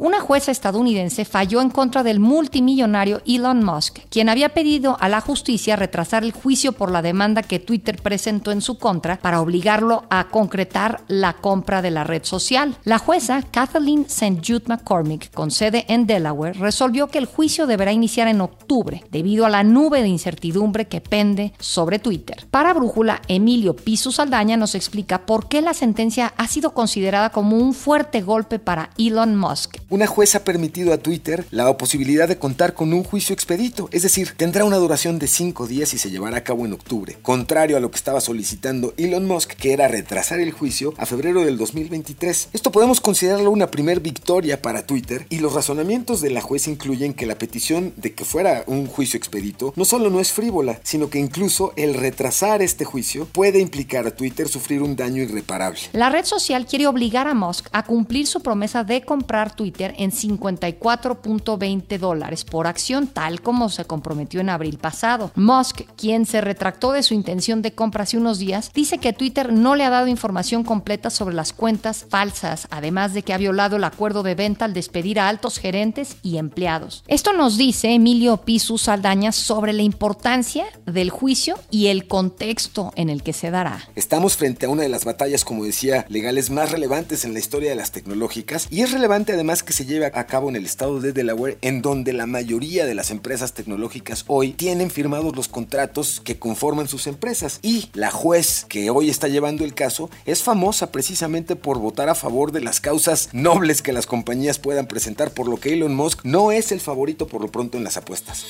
una 0.00 0.18
jueza 0.20 0.50
estadounidense 0.50 1.26
falló 1.26 1.60
en 1.60 1.68
contra 1.68 2.02
del 2.02 2.20
multimillonario 2.20 3.20
Elon 3.26 3.62
Musk, 3.62 3.98
quien 4.08 4.30
había 4.30 4.48
pedido 4.48 4.96
a 4.98 5.10
la 5.10 5.20
justicia 5.20 5.76
retrasar 5.76 6.24
el 6.24 6.32
juicio 6.32 6.72
por 6.72 6.90
la 6.90 7.02
demanda 7.02 7.42
que 7.42 7.58
Twitter 7.58 8.00
presentó 8.02 8.50
en 8.50 8.62
su 8.62 8.78
contra 8.78 9.18
para 9.18 9.42
obligarlo 9.42 10.04
a 10.08 10.28
concretar 10.28 11.02
la 11.06 11.34
compra 11.34 11.82
de 11.82 11.90
la 11.90 12.04
red 12.04 12.24
social. 12.24 12.78
La 12.84 12.98
jueza 12.98 13.42
Kathleen 13.42 14.06
St. 14.08 14.40
Jude 14.42 14.64
McCormick, 14.68 15.30
con 15.34 15.50
sede 15.50 15.84
en 15.88 16.06
Delaware, 16.06 16.58
resolvió 16.58 17.08
que 17.08 17.18
el 17.18 17.26
juicio 17.26 17.66
deberá 17.66 17.92
iniciar 17.92 18.26
en 18.26 18.40
octubre, 18.40 19.04
debido 19.10 19.44
a 19.44 19.50
la 19.50 19.64
nube 19.64 20.00
de 20.00 20.08
incertidumbre 20.08 20.88
que 20.88 21.02
pende 21.02 21.52
sobre 21.58 21.98
Twitter. 21.98 22.46
Para 22.50 22.72
Brújula, 22.72 23.20
Emilio 23.28 23.76
Piso 23.76 24.10
Saldaña 24.10 24.56
nos 24.56 24.74
explica 24.74 25.26
por 25.26 25.48
qué 25.48 25.60
la 25.60 25.74
sentencia 25.74 26.32
ha 26.38 26.48
sido 26.48 26.72
considerada 26.72 27.28
como 27.28 27.58
un 27.58 27.74
fuerte 27.74 28.22
golpe 28.22 28.58
para 28.58 28.88
Elon 28.96 29.36
Musk 29.36 29.76
una 29.90 30.06
jueza 30.06 30.38
ha 30.38 30.44
permitido 30.44 30.92
a 30.92 30.98
Twitter 30.98 31.44
la 31.50 31.76
posibilidad 31.76 32.28
de 32.28 32.38
contar 32.38 32.74
con 32.74 32.92
un 32.92 33.02
juicio 33.02 33.34
expedito, 33.34 33.88
es 33.90 34.02
decir, 34.02 34.34
tendrá 34.36 34.64
una 34.64 34.76
duración 34.76 35.18
de 35.18 35.26
cinco 35.26 35.66
días 35.66 35.92
y 35.94 35.98
se 35.98 36.10
llevará 36.10 36.38
a 36.38 36.44
cabo 36.44 36.64
en 36.64 36.72
octubre, 36.72 37.18
contrario 37.22 37.76
a 37.76 37.80
lo 37.80 37.90
que 37.90 37.96
estaba 37.96 38.20
solicitando 38.20 38.94
Elon 38.96 39.26
Musk, 39.26 39.54
que 39.54 39.72
era 39.72 39.88
retrasar 39.88 40.38
el 40.38 40.52
juicio 40.52 40.94
a 40.96 41.06
febrero 41.06 41.44
del 41.44 41.58
2023. 41.58 42.50
Esto 42.52 42.70
podemos 42.70 43.00
considerarlo 43.00 43.50
una 43.50 43.72
primer 43.72 43.98
victoria 43.98 44.62
para 44.62 44.86
Twitter 44.86 45.26
y 45.28 45.40
los 45.40 45.54
razonamientos 45.54 46.20
de 46.20 46.30
la 46.30 46.40
jueza 46.40 46.70
incluyen 46.70 47.12
que 47.12 47.26
la 47.26 47.36
petición 47.36 47.92
de 47.96 48.14
que 48.14 48.24
fuera 48.24 48.62
un 48.68 48.86
juicio 48.86 49.18
expedito 49.18 49.72
no 49.74 49.84
solo 49.84 50.08
no 50.08 50.20
es 50.20 50.30
frívola, 50.30 50.78
sino 50.84 51.10
que 51.10 51.18
incluso 51.18 51.72
el 51.76 51.94
retrasar 51.94 52.62
este 52.62 52.84
juicio 52.84 53.26
puede 53.26 53.58
implicar 53.58 54.06
a 54.06 54.12
Twitter 54.12 54.48
sufrir 54.48 54.82
un 54.82 54.94
daño 54.94 55.20
irreparable. 55.20 55.80
La 55.92 56.10
red 56.10 56.24
social 56.24 56.66
quiere 56.66 56.86
obligar 56.86 57.26
a 57.26 57.34
Musk 57.34 57.66
a 57.72 57.84
cumplir 57.84 58.28
su 58.28 58.40
promesa 58.40 58.84
de 58.84 59.02
comprar 59.02 59.56
En 59.80 60.12
54.20 60.12 61.98
dólares 61.98 62.44
por 62.44 62.66
acción, 62.66 63.06
tal 63.06 63.40
como 63.40 63.70
se 63.70 63.84
comprometió 63.86 64.40
en 64.40 64.50
abril 64.50 64.78
pasado. 64.78 65.32
Musk, 65.36 65.82
quien 65.96 66.26
se 66.26 66.40
retractó 66.40 66.92
de 66.92 67.02
su 67.02 67.14
intención 67.14 67.62
de 67.62 67.72
compra 67.72 68.02
hace 68.02 68.18
unos 68.18 68.38
días, 68.38 68.70
dice 68.74 68.98
que 68.98 69.12
Twitter 69.12 69.52
no 69.52 69.74
le 69.74 69.84
ha 69.84 69.90
dado 69.90 70.06
información 70.08 70.64
completa 70.64 71.08
sobre 71.08 71.34
las 71.34 71.52
cuentas 71.52 72.06
falsas, 72.08 72.68
además 72.70 73.14
de 73.14 73.22
que 73.22 73.32
ha 73.32 73.38
violado 73.38 73.76
el 73.76 73.84
acuerdo 73.84 74.22
de 74.22 74.34
venta 74.34 74.66
al 74.66 74.74
despedir 74.74 75.18
a 75.18 75.28
altos 75.28 75.58
gerentes 75.58 76.16
y 76.22 76.36
empleados. 76.36 77.02
Esto 77.06 77.32
nos 77.32 77.56
dice 77.56 77.94
Emilio 77.94 78.38
Pisu 78.38 78.76
Saldaña 78.76 79.32
sobre 79.32 79.72
la 79.72 79.82
importancia 79.82 80.66
del 80.84 81.10
juicio 81.10 81.58
y 81.70 81.86
el 81.86 82.06
contexto 82.06 82.92
en 82.96 83.08
el 83.08 83.22
que 83.22 83.32
se 83.32 83.50
dará. 83.50 83.88
Estamos 83.94 84.36
frente 84.36 84.66
a 84.66 84.68
una 84.68 84.82
de 84.82 84.88
las 84.88 85.04
batallas, 85.04 85.44
como 85.44 85.64
decía, 85.64 86.04
legales 86.08 86.50
más 86.50 86.70
relevantes 86.70 87.24
en 87.24 87.32
la 87.32 87.38
historia 87.38 87.70
de 87.70 87.76
las 87.76 87.92
tecnológicas 87.92 88.66
y 88.70 88.82
es 88.82 88.92
relevante 88.92 89.32
además 89.32 89.62
que 89.62 89.69
que 89.70 89.76
se 89.76 89.86
lleva 89.86 90.10
a 90.12 90.26
cabo 90.26 90.48
en 90.48 90.56
el 90.56 90.64
estado 90.64 90.98
de 90.98 91.12
Delaware, 91.12 91.56
en 91.62 91.80
donde 91.80 92.12
la 92.12 92.26
mayoría 92.26 92.86
de 92.86 92.96
las 92.96 93.12
empresas 93.12 93.52
tecnológicas 93.52 94.24
hoy 94.26 94.50
tienen 94.50 94.90
firmados 94.90 95.36
los 95.36 95.46
contratos 95.46 96.20
que 96.24 96.40
conforman 96.40 96.88
sus 96.88 97.06
empresas. 97.06 97.60
Y 97.62 97.88
la 97.92 98.10
juez 98.10 98.66
que 98.68 98.90
hoy 98.90 99.10
está 99.10 99.28
llevando 99.28 99.64
el 99.64 99.72
caso 99.72 100.10
es 100.26 100.42
famosa 100.42 100.90
precisamente 100.90 101.54
por 101.54 101.78
votar 101.78 102.08
a 102.08 102.16
favor 102.16 102.50
de 102.50 102.62
las 102.62 102.80
causas 102.80 103.28
nobles 103.32 103.80
que 103.80 103.92
las 103.92 104.06
compañías 104.06 104.58
puedan 104.58 104.88
presentar, 104.88 105.30
por 105.30 105.46
lo 105.46 105.58
que 105.58 105.72
Elon 105.72 105.94
Musk 105.94 106.24
no 106.24 106.50
es 106.50 106.72
el 106.72 106.80
favorito 106.80 107.28
por 107.28 107.40
lo 107.40 107.52
pronto 107.52 107.78
en 107.78 107.84
las 107.84 107.96
apuestas. 107.96 108.44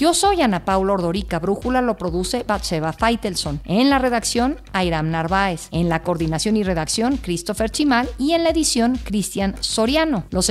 Yo 0.00 0.14
soy 0.14 0.42
Ana 0.42 0.64
Paula 0.64 0.94
Ordorica, 0.94 1.38
Brújula 1.38 1.80
lo 1.80 1.96
produce 1.96 2.42
Batseba 2.42 2.92
Feitelson. 2.92 3.60
En 3.64 3.88
la 3.88 4.00
redacción, 4.00 4.60
Airam 4.72 5.12
Narváez. 5.12 5.68
En 5.70 5.88
la 5.88 6.02
coordinación 6.02 6.56
y 6.56 6.64
redacción, 6.64 7.18
Christopher 7.18 7.70
Chimal. 7.70 8.10
Y 8.18 8.32
en 8.32 8.42
la 8.42 8.50
edición, 8.50 8.98
Cristian 9.04 9.54
Soriano. 9.60 10.24
Los 10.30 10.50